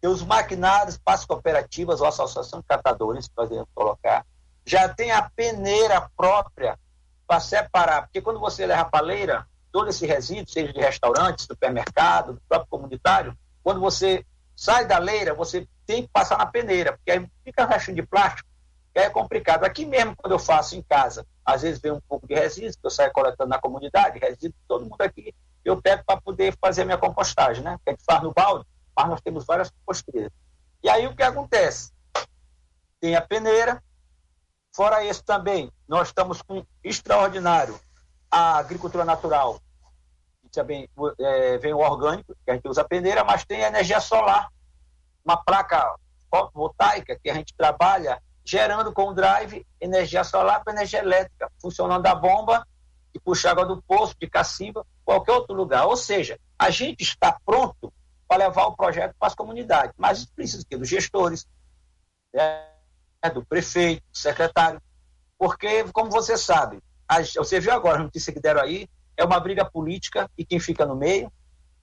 tem 0.04 0.12
os 0.12 0.22
maquinários 0.22 0.98
para 0.98 1.14
as 1.14 1.24
cooperativas 1.24 2.02
ou 2.02 2.06
associação 2.06 2.60
de 2.60 2.66
catadores, 2.66 3.26
podemos 3.26 3.66
colocar. 3.74 4.22
Já 4.62 4.86
tem 4.86 5.10
a 5.10 5.30
peneira 5.34 6.10
própria 6.14 6.78
para 7.26 7.40
separar, 7.40 8.02
porque 8.02 8.20
quando 8.20 8.38
você 8.38 8.66
leva 8.66 8.82
a 8.82 8.84
paleira, 8.84 9.46
todo 9.72 9.88
esse 9.88 10.06
resíduo, 10.06 10.52
seja 10.52 10.74
de 10.74 10.78
restaurante, 10.78 11.44
supermercado, 11.44 12.34
do 12.34 12.42
próprio 12.46 12.68
comunitário, 12.68 13.34
quando 13.62 13.80
você 13.80 14.26
sai 14.54 14.84
da 14.84 14.98
leira, 14.98 15.32
você 15.32 15.66
tem 15.86 16.02
que 16.02 16.08
passar 16.08 16.36
na 16.36 16.44
peneira, 16.44 16.92
porque 16.92 17.10
aí 17.10 17.26
fica 17.42 17.64
restinho 17.64 17.96
de 17.96 18.02
plástico, 18.02 18.46
que 18.92 19.00
aí 19.00 19.06
é 19.06 19.10
complicado. 19.10 19.64
Aqui 19.64 19.86
mesmo, 19.86 20.14
quando 20.16 20.32
eu 20.32 20.38
faço 20.38 20.76
em 20.76 20.82
casa, 20.82 21.26
às 21.46 21.62
vezes 21.62 21.80
vem 21.80 21.92
um 21.92 22.00
pouco 22.06 22.26
de 22.26 22.34
resíduo, 22.34 22.72
que 22.78 22.86
eu 22.86 22.90
saio 22.90 23.10
coletando 23.10 23.48
na 23.48 23.58
comunidade, 23.58 24.18
resíduo, 24.18 24.54
todo 24.68 24.84
mundo 24.84 25.00
aqui, 25.00 25.34
eu 25.64 25.80
pego 25.80 26.04
para 26.06 26.20
poder 26.20 26.54
fazer 26.60 26.82
a 26.82 26.84
minha 26.84 26.98
compostagem, 26.98 27.64
né? 27.64 27.78
Que 27.82 27.88
a 27.88 27.92
gente 27.94 28.04
faz 28.04 28.22
no 28.22 28.34
balde, 28.34 28.66
mas 28.96 29.08
nós 29.08 29.20
temos 29.20 29.44
várias 29.44 29.70
composteiras. 29.70 30.32
E 30.82 30.88
aí 30.88 31.06
o 31.06 31.14
que 31.14 31.22
acontece? 31.22 31.92
Tem 33.00 33.16
a 33.16 33.20
peneira, 33.20 33.82
fora 34.74 35.04
isso 35.04 35.22
também, 35.24 35.70
nós 35.88 36.08
estamos 36.08 36.42
com 36.42 36.64
extraordinário 36.82 37.78
a 38.30 38.58
agricultura 38.58 39.04
natural, 39.04 39.60
também 40.50 40.88
é, 41.20 41.58
vem 41.58 41.74
o 41.74 41.78
orgânico, 41.78 42.34
que 42.44 42.50
a 42.50 42.54
gente 42.54 42.68
usa 42.68 42.82
a 42.82 42.88
peneira, 42.88 43.24
mas 43.24 43.44
tem 43.44 43.64
a 43.64 43.68
energia 43.68 44.00
solar, 44.00 44.48
uma 45.24 45.36
placa 45.36 45.94
fotovoltaica 46.30 47.18
que 47.22 47.30
a 47.30 47.34
gente 47.34 47.54
trabalha 47.56 48.20
gerando 48.44 48.92
com 48.92 49.08
o 49.08 49.14
drive 49.14 49.66
energia 49.80 50.22
solar 50.22 50.62
para 50.62 50.74
energia 50.74 51.00
elétrica, 51.00 51.50
funcionando 51.60 52.06
a 52.06 52.14
bomba 52.14 52.66
e 53.14 53.18
puxa 53.18 53.50
água 53.50 53.64
do 53.64 53.82
poço, 53.82 54.14
de 54.20 54.28
cacimba, 54.28 54.84
qualquer 55.04 55.32
outro 55.32 55.54
lugar. 55.54 55.86
Ou 55.86 55.96
seja, 55.96 56.38
a 56.58 56.70
gente 56.70 57.02
está 57.02 57.38
pronto 57.44 57.92
para 58.26 58.44
levar 58.44 58.66
o 58.66 58.76
projeto 58.76 59.14
para 59.18 59.28
as 59.28 59.34
comunidades. 59.34 59.94
Mas 59.96 60.18
isso 60.18 60.32
precisa 60.34 60.64
dos 60.70 60.88
gestores, 60.88 61.46
né, 62.32 62.64
do 63.32 63.44
prefeito, 63.44 64.02
do 64.10 64.18
secretário, 64.18 64.80
porque, 65.38 65.84
como 65.92 66.10
você 66.10 66.36
sabe, 66.36 66.78
a, 67.08 67.22
você 67.22 67.60
viu 67.60 67.72
agora 67.72 67.98
a 67.98 68.02
notícia 68.02 68.32
que 68.32 68.40
deram 68.40 68.60
aí, 68.60 68.88
é 69.16 69.24
uma 69.24 69.38
briga 69.38 69.64
política 69.64 70.30
e 70.36 70.44
quem 70.44 70.58
fica 70.58 70.84
no 70.84 70.96
meio 70.96 71.32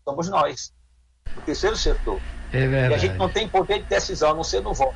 somos 0.03 0.29
nós, 0.29 0.74
o 1.36 1.41
terceiro 1.41 1.75
setor. 1.75 2.19
É 2.51 2.67
verdade. 2.67 2.91
E 2.91 2.95
a 2.95 2.98
gente 2.98 3.17
não 3.17 3.29
tem 3.29 3.48
poder 3.48 3.79
de 3.79 3.86
decisão, 3.86 4.31
a 4.31 4.33
não 4.33 4.43
ser 4.43 4.62
no 4.62 4.74
voto. 4.74 4.95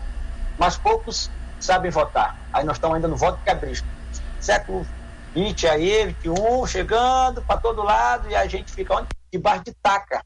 Mas 0.57 0.77
poucos 0.77 1.29
sabem 1.59 1.91
votar. 1.91 2.37
Aí 2.51 2.63
nós 2.65 2.77
estamos 2.77 2.95
ainda 2.95 3.07
no 3.07 3.15
voto 3.15 3.39
cabrista. 3.45 3.87
Século 4.39 4.85
20 5.33 5.67
aí, 5.67 6.07
21, 6.07 6.67
chegando 6.67 7.41
para 7.41 7.59
todo 7.59 7.81
lado 7.81 8.29
e 8.29 8.35
a 8.35 8.45
gente 8.47 8.71
fica 8.71 8.95
onde? 8.95 9.07
debaixo 9.31 9.65
de 9.65 9.73
taca. 9.73 10.23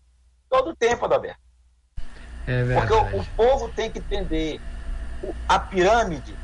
Todo 0.50 0.72
o 0.72 0.76
tempo, 0.76 1.06
Adalberto. 1.06 1.40
É 2.48 2.74
Porque 2.74 2.94
o, 2.94 3.22
o, 3.22 3.26
povo 3.36 3.70
tem 3.70 3.92
que 3.92 4.00
entender 4.00 4.60
a 5.48 5.60
pirâmide. 5.60 6.36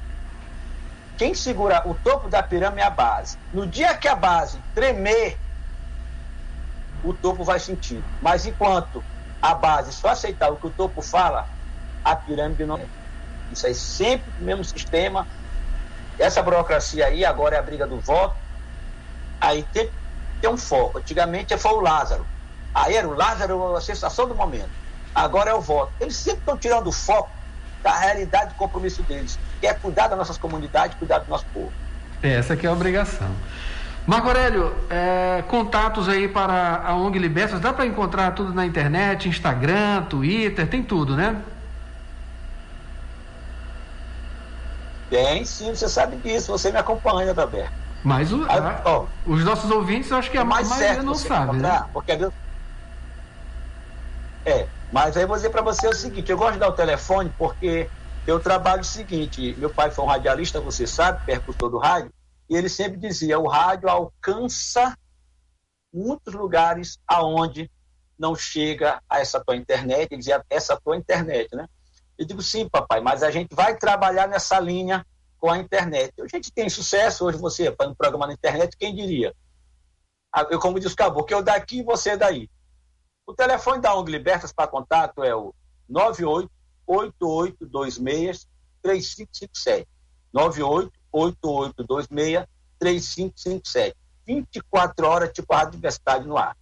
Quem 1.18 1.34
segura 1.34 1.82
o 1.88 1.96
topo 1.96 2.30
da 2.30 2.44
pirâmide 2.44 2.82
é 2.82 2.86
a 2.86 2.90
base. 2.90 3.38
No 3.52 3.66
dia 3.66 3.96
que 3.98 4.08
a 4.08 4.16
base 4.16 4.60
tremer, 4.76 5.38
o 7.04 7.14
topo 7.14 7.44
vai 7.44 7.60
sentir. 7.60 8.04
Mas 8.22 8.46
enquanto 8.46 9.04
a 9.42 9.56
base 9.56 9.94
só 9.94 10.10
aceitar 10.10 10.52
o 10.52 10.58
que 10.58 10.68
o 10.68 10.72
topo 10.72 11.02
fala, 11.02 11.48
a 12.04 12.16
pirâmide 12.16 12.66
não. 12.66 12.80
Isso 13.52 13.66
aí 13.66 13.74
sempre 13.74 14.32
o 14.40 14.44
mesmo 14.44 14.64
sistema. 14.64 15.26
Essa 16.20 16.44
burocracia 16.44 17.08
aí, 17.08 17.26
agora 17.26 17.56
é 17.56 17.60
a 17.60 17.64
briga 17.64 17.88
do 17.88 18.00
voto. 18.00 18.36
Aí 19.42 19.64
tem, 19.74 19.90
tem 20.40 20.50
um 20.50 20.58
foco. 20.58 21.00
Antigamente 21.00 21.58
foi 21.58 21.74
o 21.74 21.80
Lázaro. 21.80 22.26
Aí 22.76 22.96
era 22.96 23.08
o 23.08 23.14
Lázaro, 23.14 23.74
a 23.74 23.80
sensação 23.80 24.28
do 24.28 24.36
momento. 24.36 24.70
Agora 25.16 25.50
é 25.50 25.54
o 25.54 25.62
voto. 25.62 25.94
Eles 26.02 26.18
sempre 26.18 26.40
estão 26.40 26.58
tirando 26.58 26.88
o 26.88 26.92
foco 26.92 27.30
da 27.82 27.98
realidade 27.98 28.52
e 28.54 28.58
compromisso 28.58 29.02
deles, 29.04 29.40
que 29.62 29.68
é 29.68 29.74
cuidar 29.74 30.10
das 30.10 30.18
nossas 30.18 30.38
comunidades, 30.38 30.98
cuidar 30.98 31.20
do 31.20 31.30
nosso 31.30 31.46
povo. 31.54 31.72
Essa 32.22 32.58
que 32.58 32.68
é 32.68 32.70
a 32.70 32.74
obrigação. 32.74 33.30
Marco 34.06 34.28
Aurélio, 34.28 34.76
é, 34.90 35.44
contatos 35.48 36.10
aí 36.10 36.28
para 36.28 36.84
a 36.86 36.96
ONG 36.96 37.18
Libertas, 37.18 37.62
dá 37.62 37.72
para 37.72 37.86
encontrar 37.86 38.32
tudo 38.32 38.54
na 38.54 38.66
internet, 38.66 39.30
Instagram, 39.30 40.04
Twitter, 40.04 40.68
tem 40.68 40.84
tudo, 40.84 41.16
né? 41.16 41.42
Tem 45.10 45.46
sim, 45.46 45.74
você 45.74 45.88
sabe 45.88 46.18
disso, 46.18 46.52
você 46.52 46.72
me 46.72 46.78
acompanha, 46.78 47.34
Roberto. 47.34 47.72
Mas 48.04 48.32
o, 48.34 48.44
a, 48.44 48.82
ó, 48.86 49.06
os 49.26 49.44
nossos 49.44 49.72
ouvintes, 49.72 50.12
eu 50.12 50.18
acho 50.18 50.30
que 50.30 50.38
a 50.38 50.46
mais 50.46 50.68
maioria 50.68 51.02
não 51.02 51.16
sabe, 51.16 51.58
né? 51.58 51.86
Porque 51.94 52.16
Deus... 52.16 52.34
É, 54.46 54.70
mas 54.92 55.18
aí 55.18 55.24
eu 55.24 55.28
vou 55.28 55.36
dizer 55.36 55.50
para 55.50 55.62
você 55.62 55.88
o 55.88 55.94
seguinte, 55.94 56.32
eu 56.32 56.38
gosto 56.38 56.54
de 56.54 56.60
dar 56.60 56.70
o 56.70 56.76
telefone 56.76 57.34
porque 57.38 57.92
eu 58.26 58.40
trabalho 58.40 58.82
o 58.82 58.86
seguinte, 58.86 59.56
meu 59.58 59.74
pai 59.74 59.92
foi 59.92 60.04
um 60.04 60.08
radialista, 60.08 60.62
você 60.62 60.86
sabe, 60.88 61.20
percutor 61.26 61.70
do 61.70 61.78
rádio, 61.78 62.12
e 62.50 62.56
ele 62.56 62.70
sempre 62.70 62.98
dizia: 62.98 63.40
o 63.40 63.48
rádio 63.48 63.90
alcança 63.90 64.96
muitos 65.94 66.34
lugares 66.34 67.00
aonde 67.08 67.72
não 68.18 68.36
chega 68.36 69.02
a 69.10 69.20
essa 69.20 69.44
tua 69.44 69.56
internet. 69.56 70.10
Ele 70.12 70.20
dizia: 70.20 70.44
essa 70.50 70.80
tua 70.80 70.96
internet, 70.96 71.56
né? 71.56 71.68
Eu 72.18 72.26
digo: 72.26 72.42
sim, 72.42 72.70
papai, 72.70 73.02
mas 73.02 73.24
a 73.24 73.32
gente 73.32 73.56
vai 73.56 73.78
trabalhar 73.78 74.28
nessa 74.28 74.60
linha 74.60 75.06
com 75.40 75.50
a 75.50 75.58
internet. 75.58 76.14
A 76.22 76.28
gente 76.28 76.52
tem 76.52 76.70
sucesso 76.70 77.26
hoje, 77.26 77.38
você 77.38 77.74
faz 77.76 77.90
um 77.90 77.96
programa 77.96 78.28
na 78.28 78.34
internet, 78.34 78.78
quem 78.78 78.96
diria? 78.96 79.34
Ah, 80.32 80.46
eu, 80.50 80.60
como 80.60 80.80
diz 80.80 80.92
o 80.92 80.96
Cabo, 80.96 81.24
que 81.24 81.34
eu 81.34 81.42
daqui 81.42 81.80
e 81.80 81.84
você 81.84 82.16
daí. 82.18 82.50
O 83.28 83.34
telefone 83.34 83.82
da 83.82 83.96
ONG 83.96 84.12
Libertas 84.12 84.54
para 84.54 84.68
contato 84.68 85.24
é 85.24 85.36
o 85.36 85.54
98 85.90 86.50
8826 86.88 88.48
3557. 88.84 89.88
98 90.32 90.92
8826 91.12 92.46
3557. 92.80 93.96
24 94.28 95.08
horas, 95.08 95.32
tipo 95.32 95.54
a 95.54 95.58
Rádio 95.58 95.74
Universidade 95.74 96.28
no 96.28 96.38
ar. 96.38 96.56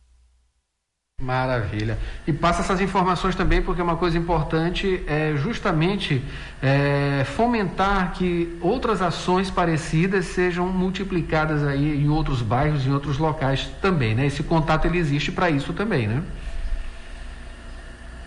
Maravilha. 1.21 1.97
E 2.25 2.33
passa 2.33 2.61
essas 2.61 2.81
informações 2.81 3.35
também, 3.35 3.61
porque 3.61 3.81
uma 3.81 3.95
coisa 3.95 4.17
importante 4.17 5.03
é 5.07 5.35
justamente 5.35 6.23
é, 6.61 7.23
fomentar 7.23 8.13
que 8.13 8.57
outras 8.61 9.01
ações 9.01 9.49
parecidas 9.49 10.25
sejam 10.25 10.67
multiplicadas 10.67 11.63
aí 11.63 12.03
em 12.03 12.09
outros 12.09 12.41
bairros, 12.41 12.85
em 12.85 12.91
outros 12.91 13.17
locais 13.17 13.69
também, 13.81 14.15
né? 14.15 14.25
Esse 14.25 14.43
contato 14.43 14.85
ele 14.85 14.97
existe 14.97 15.31
para 15.31 15.49
isso 15.49 15.71
também, 15.71 16.07
né? 16.07 16.23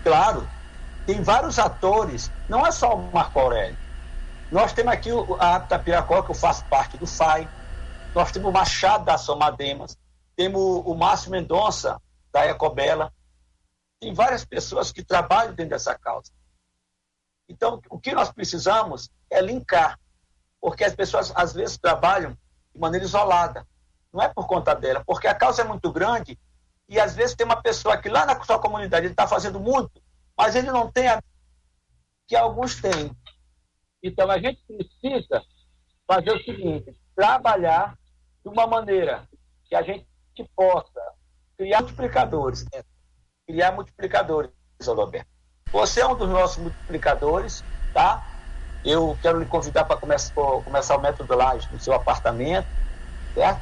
Claro. 0.07 0.47
Tem 1.05 1.21
vários 1.21 1.59
atores, 1.59 2.31
não 2.47 2.65
é 2.65 2.71
só 2.71 2.95
o 2.95 3.11
Marco 3.11 3.37
Aurélio. 3.39 3.77
Nós 4.49 4.71
temos 4.71 4.93
aqui 4.93 5.09
a 5.37 5.55
Apta 5.55 5.77
que 5.79 5.91
eu 5.91 6.33
faço 6.33 6.63
parte 6.65 6.97
do 6.97 7.05
FAI. 7.05 7.47
Nós 8.15 8.31
temos 8.31 8.49
o 8.49 8.53
Machado 8.53 9.03
da 9.03 9.17
Somademas. 9.17 9.97
Temos 10.33 10.61
o 10.85 10.95
Márcio 10.95 11.29
Mendonça, 11.29 12.01
da 12.31 12.45
Ecobela. 12.45 13.11
Tem 13.99 14.13
várias 14.13 14.45
pessoas 14.45 14.93
que 14.93 15.03
trabalham 15.03 15.53
dentro 15.53 15.71
dessa 15.71 15.97
causa. 15.97 16.31
Então, 17.49 17.81
o 17.89 17.99
que 17.99 18.13
nós 18.13 18.31
precisamos 18.31 19.09
é 19.29 19.41
linkar. 19.41 19.99
Porque 20.61 20.85
as 20.85 20.95
pessoas, 20.95 21.33
às 21.35 21.51
vezes, 21.51 21.77
trabalham 21.77 22.31
de 22.73 22.79
maneira 22.79 23.05
isolada. 23.05 23.67
Não 24.13 24.21
é 24.21 24.29
por 24.29 24.47
conta 24.47 24.73
dela, 24.73 25.03
porque 25.05 25.27
a 25.27 25.35
causa 25.35 25.63
é 25.63 25.65
muito 25.65 25.91
grande 25.91 26.39
e, 26.87 26.99
às 26.99 27.15
vezes, 27.15 27.35
tem 27.35 27.45
uma 27.45 27.61
pessoa 27.61 27.97
que 27.97 28.09
lá 28.09 28.25
na 28.25 28.41
sua 28.43 28.59
comunidade 28.59 29.05
ele 29.05 29.13
está 29.13 29.27
fazendo 29.27 29.59
muito, 29.59 30.01
mas 30.37 30.55
ele 30.55 30.71
não 30.71 30.91
tem 30.91 31.07
a 31.07 31.21
que 32.27 32.35
alguns 32.35 32.79
têm. 32.81 33.11
Então, 34.03 34.29
a 34.29 34.37
gente 34.37 34.61
precisa 34.65 35.41
fazer 36.05 36.31
o 36.31 36.43
seguinte: 36.43 36.97
trabalhar 37.15 37.97
de 38.43 38.49
uma 38.49 38.67
maneira 38.67 39.27
que 39.65 39.75
a 39.75 39.81
gente 39.81 40.07
possa 40.55 41.01
criar 41.57 41.81
multiplicadores. 41.81 42.63
Né? 42.65 42.83
Criar 43.47 43.71
multiplicadores, 43.71 44.51
Roberto. 44.85 45.27
Você 45.71 46.01
é 46.01 46.07
um 46.07 46.15
dos 46.15 46.29
nossos 46.29 46.57
multiplicadores, 46.57 47.63
tá? 47.93 48.25
Eu 48.85 49.17
quero 49.21 49.39
lhe 49.39 49.45
convidar 49.45 49.83
para 49.83 49.97
começar, 49.97 50.33
começar 50.33 50.95
o 50.95 51.01
método 51.01 51.35
Laje 51.35 51.67
no 51.71 51.79
seu 51.79 51.93
apartamento, 51.93 52.67
certo? 53.33 53.59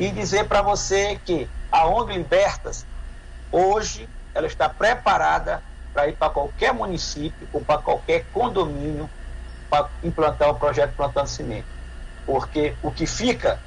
E 0.00 0.10
dizer 0.12 0.48
para 0.48 0.62
você 0.62 1.20
que 1.26 1.46
a 1.70 1.86
ONG 1.86 2.14
Libertas, 2.14 2.86
hoje, 3.52 4.08
ela 4.34 4.46
está 4.46 4.66
preparada 4.66 5.62
para 5.92 6.08
ir 6.08 6.16
para 6.16 6.30
qualquer 6.30 6.72
município 6.72 7.46
ou 7.52 7.60
para 7.60 7.82
qualquer 7.82 8.24
condomínio 8.32 9.10
para 9.68 9.90
implantar 10.02 10.48
o 10.48 10.54
projeto 10.54 10.96
Plantando 10.96 11.26
Cimento. 11.26 11.66
Porque 12.24 12.74
o 12.82 12.90
que 12.90 13.06
fica 13.06 13.60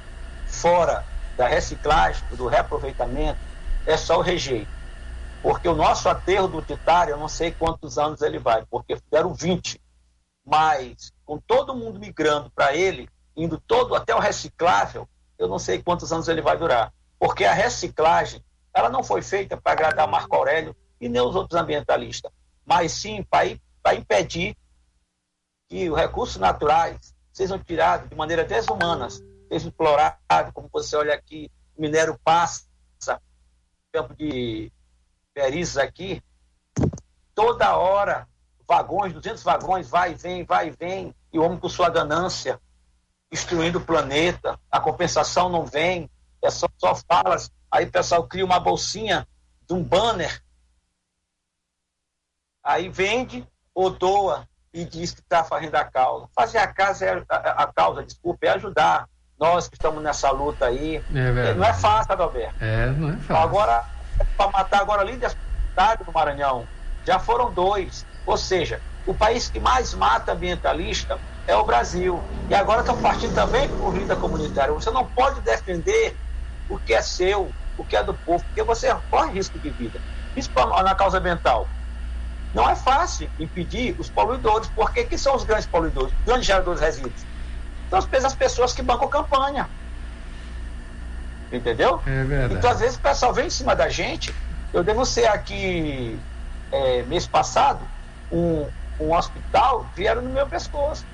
fora 0.48 1.04
da 1.36 1.46
reciclagem, 1.46 2.24
do 2.32 2.48
reaproveitamento, 2.48 3.38
é 3.86 3.96
só 3.96 4.18
o 4.18 4.20
rejeito. 4.20 4.66
Porque 5.40 5.68
o 5.68 5.74
nosso 5.76 6.08
aterro 6.08 6.48
do 6.48 6.60
Titário, 6.60 7.12
eu 7.12 7.18
não 7.18 7.28
sei 7.28 7.52
quantos 7.52 7.96
anos 7.96 8.22
ele 8.22 8.40
vai, 8.40 8.64
porque 8.68 8.98
deram 9.08 9.32
20. 9.32 9.80
Mas 10.44 11.12
com 11.24 11.38
todo 11.38 11.76
mundo 11.76 12.00
migrando 12.00 12.50
para 12.50 12.74
ele, 12.74 13.08
indo 13.36 13.56
todo 13.56 13.94
até 13.94 14.12
o 14.12 14.18
reciclável, 14.18 15.08
eu 15.38 15.48
não 15.48 15.58
sei 15.58 15.82
quantos 15.82 16.12
anos 16.12 16.28
ele 16.28 16.40
vai 16.40 16.56
durar. 16.56 16.92
Porque 17.18 17.44
a 17.44 17.52
reciclagem, 17.52 18.44
ela 18.72 18.88
não 18.88 19.02
foi 19.02 19.22
feita 19.22 19.56
para 19.56 19.72
agradar 19.72 20.08
Marco 20.08 20.34
Aurélio 20.34 20.76
e 21.00 21.08
nem 21.08 21.20
os 21.22 21.34
outros 21.34 21.60
ambientalistas, 21.60 22.30
mas 22.64 22.92
sim 22.92 23.22
para 23.22 23.94
impedir 23.94 24.56
que 25.68 25.88
os 25.90 25.96
recursos 25.96 26.36
naturais 26.36 27.14
sejam 27.32 27.58
tirados 27.58 28.08
de 28.08 28.14
maneira 28.14 28.44
desumana, 28.44 29.08
sejam 29.10 29.68
explorados, 29.68 30.52
como 30.52 30.68
você 30.72 30.96
olha 30.96 31.14
aqui, 31.14 31.50
o 31.76 31.82
minério 31.82 32.18
passa, 32.24 32.64
campo 33.92 34.14
de 34.14 34.72
Perizes 35.32 35.76
aqui, 35.76 36.22
toda 37.34 37.76
hora, 37.76 38.28
vagões, 38.66 39.12
200 39.12 39.42
vagões, 39.42 39.88
vai 39.88 40.12
e 40.12 40.14
vem, 40.14 40.44
vai 40.44 40.68
e 40.68 40.70
vem, 40.70 41.14
e 41.32 41.38
o 41.38 41.42
homem 41.42 41.58
com 41.58 41.68
sua 41.68 41.88
ganância, 41.88 42.60
destruindo 43.30 43.78
o 43.78 43.84
planeta, 43.84 44.58
a 44.70 44.80
compensação 44.80 45.48
não 45.48 45.64
vem, 45.66 46.10
é 46.42 46.50
só, 46.50 46.68
só 46.78 46.94
falas, 46.94 47.50
aí 47.70 47.84
o 47.84 47.90
pessoal 47.90 48.26
cria 48.26 48.44
uma 48.44 48.60
bolsinha 48.60 49.26
de 49.66 49.74
um 49.74 49.82
banner, 49.82 50.42
aí 52.62 52.88
vende 52.88 53.46
ou 53.74 53.90
doa, 53.90 54.48
e 54.74 54.84
diz 54.84 55.12
que 55.12 55.20
está 55.20 55.44
fazendo 55.44 55.76
a 55.76 55.84
causa. 55.84 56.28
Fazer 56.34 56.58
a, 56.58 56.66
casa 56.66 57.06
é, 57.06 57.24
a, 57.28 57.62
a, 57.62 57.72
causa, 57.72 58.02
desculpa, 58.02 58.46
é 58.46 58.50
ajudar 58.50 59.08
nós 59.38 59.68
que 59.68 59.76
estamos 59.76 60.02
nessa 60.02 60.30
luta 60.32 60.66
aí. 60.66 60.96
É 61.14 61.54
não 61.54 61.64
é 61.64 61.72
fácil, 61.72 62.12
Adalberto. 62.12 62.56
É, 62.60 62.86
não 62.90 63.10
é 63.10 63.16
fácil. 63.18 63.36
Agora, 63.36 63.84
para 64.36 64.50
matar 64.50 64.80
agora 64.80 65.06
cidade 65.06 66.04
do 66.04 66.12
Maranhão, 66.12 66.66
já 67.04 67.20
foram 67.20 67.52
dois. 67.52 68.04
Ou 68.26 68.36
seja, 68.36 68.80
o 69.06 69.14
país 69.14 69.48
que 69.48 69.60
mais 69.60 69.94
mata 69.94 70.32
ambientalista 70.32 71.20
é 71.46 71.56
o 71.56 71.64
Brasil. 71.64 72.22
E 72.48 72.54
agora 72.54 72.80
estão 72.80 73.00
partindo 73.00 73.34
também 73.34 73.68
por 73.68 73.92
vida 73.92 74.16
comunitária. 74.16 74.72
Você 74.72 74.90
não 74.90 75.06
pode 75.06 75.40
defender 75.42 76.16
o 76.68 76.78
que 76.78 76.94
é 76.94 77.02
seu, 77.02 77.52
o 77.76 77.84
que 77.84 77.96
é 77.96 78.02
do 78.02 78.14
povo, 78.14 78.44
porque 78.44 78.62
você 78.62 78.94
corre 79.10 79.32
risco 79.32 79.58
de 79.58 79.70
vida. 79.70 80.00
Isso 80.36 80.50
na 80.82 80.94
causa 80.94 81.18
ambiental. 81.18 81.68
Não 82.52 82.68
é 82.68 82.76
fácil 82.76 83.28
impedir 83.38 83.96
os 83.98 84.08
poluidores, 84.08 84.68
porque 84.74 85.04
quem 85.04 85.18
são 85.18 85.34
os 85.34 85.44
grandes 85.44 85.66
poluidores, 85.66 86.14
os 86.14 86.24
grandes 86.24 86.46
geradores 86.46 86.80
de 86.80 86.86
resíduos? 86.86 87.26
São 87.90 87.98
as 87.98 88.34
pessoas 88.34 88.72
que 88.72 88.82
bancam 88.82 89.08
campanha. 89.08 89.68
Entendeu? 91.50 92.00
É 92.06 92.24
verdade. 92.24 92.54
Então, 92.54 92.70
às 92.70 92.80
vezes, 92.80 92.96
o 92.96 93.00
pessoal 93.00 93.32
vem 93.32 93.46
em 93.46 93.50
cima 93.50 93.74
da 93.74 93.88
gente. 93.88 94.34
Eu 94.72 94.82
ser 95.04 95.26
aqui, 95.26 96.18
é, 96.70 97.02
mês 97.02 97.26
passado, 97.26 97.86
um, 98.30 98.68
um 99.00 99.14
hospital 99.14 99.90
vieram 99.94 100.22
no 100.22 100.30
meu 100.30 100.46
pescoço. 100.48 101.04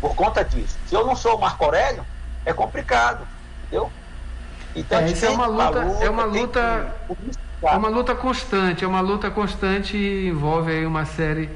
Por 0.00 0.14
conta 0.14 0.44
disso. 0.44 0.76
Se 0.86 0.94
eu 0.94 1.04
não 1.04 1.16
sou 1.16 1.36
o 1.36 1.40
Marco 1.40 1.64
Aurélio, 1.64 2.04
é 2.44 2.52
complicado. 2.52 3.26
Entendeu? 3.64 3.90
Então, 4.74 5.00
é, 5.00 5.10
isso 5.10 5.24
é 5.24 5.30
uma 5.30 5.46
luta, 5.46 5.84
luta, 5.84 6.04
é 6.04 6.10
uma 6.10 6.24
luta, 6.24 6.94
é 7.62 7.76
uma 7.76 7.88
luta 7.88 8.14
constante, 8.14 8.84
é 8.84 8.88
uma 8.88 9.00
luta 9.00 9.30
constante 9.30 9.96
e 9.96 10.28
envolve 10.28 10.70
aí 10.70 10.86
uma 10.86 11.04
série 11.04 11.50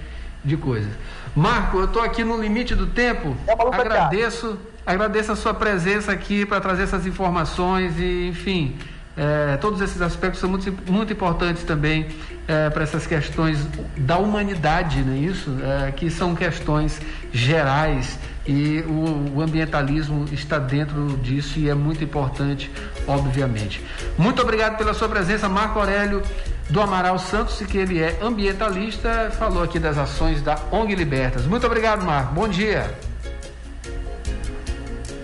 de 0.44 0.56
coisas. 0.56 0.92
Marco, 1.34 1.78
eu 1.78 1.84
estou 1.84 2.02
aqui 2.02 2.24
no 2.24 2.40
limite 2.40 2.74
do 2.74 2.86
tempo. 2.86 3.36
É 3.46 3.52
agradeço, 3.52 4.58
agradeço 4.84 5.32
a 5.32 5.36
sua 5.36 5.54
presença 5.54 6.10
aqui 6.10 6.44
para 6.44 6.60
trazer 6.60 6.82
essas 6.82 7.06
informações 7.06 7.98
e, 7.98 8.28
enfim, 8.28 8.76
é, 9.16 9.56
todos 9.58 9.80
esses 9.80 10.00
aspectos 10.02 10.40
são 10.40 10.50
muito, 10.50 10.72
muito 10.90 11.12
importantes 11.12 11.62
também 11.64 12.08
é, 12.48 12.70
para 12.70 12.82
essas 12.82 13.06
questões 13.06 13.66
da 13.96 14.18
humanidade, 14.18 15.02
não 15.02 15.12
é 15.12 15.18
isso? 15.18 15.56
É, 15.86 15.92
que 15.92 16.10
são 16.10 16.34
questões 16.34 17.00
gerais 17.32 18.18
e 18.46 18.80
o, 18.80 19.38
o, 19.38 19.40
ambientalismo 19.40 20.26
está 20.32 20.58
dentro 20.58 21.16
disso 21.18 21.58
e 21.58 21.68
é 21.68 21.74
muito 21.74 22.02
importante, 22.02 22.70
obviamente. 23.06 23.84
Muito 24.18 24.42
obrigado 24.42 24.76
pela 24.76 24.92
sua 24.92 25.08
presença, 25.08 25.48
Marco 25.48 25.78
Aurélio 25.78 26.22
do 26.68 26.80
Amaral 26.80 27.18
Santos, 27.18 27.58
que 27.66 27.78
ele 27.78 28.02
é 28.02 28.18
ambientalista, 28.20 29.30
falou 29.38 29.62
aqui 29.62 29.78
das 29.78 29.96
ações 29.96 30.42
da 30.42 30.58
ONG 30.72 30.94
Libertas. 30.94 31.46
Muito 31.46 31.66
obrigado, 31.66 32.02
Marco. 32.04 32.34
Bom 32.34 32.48
dia. 32.48 32.92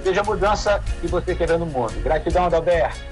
Seja 0.04 0.20
a 0.20 0.24
mudança 0.24 0.80
que 1.00 1.08
você 1.08 1.34
quer 1.34 1.48
ver 1.48 1.58
no 1.58 1.66
mundo. 1.66 1.92
Gratidão, 2.02 2.44
Adalberto. 2.44 3.07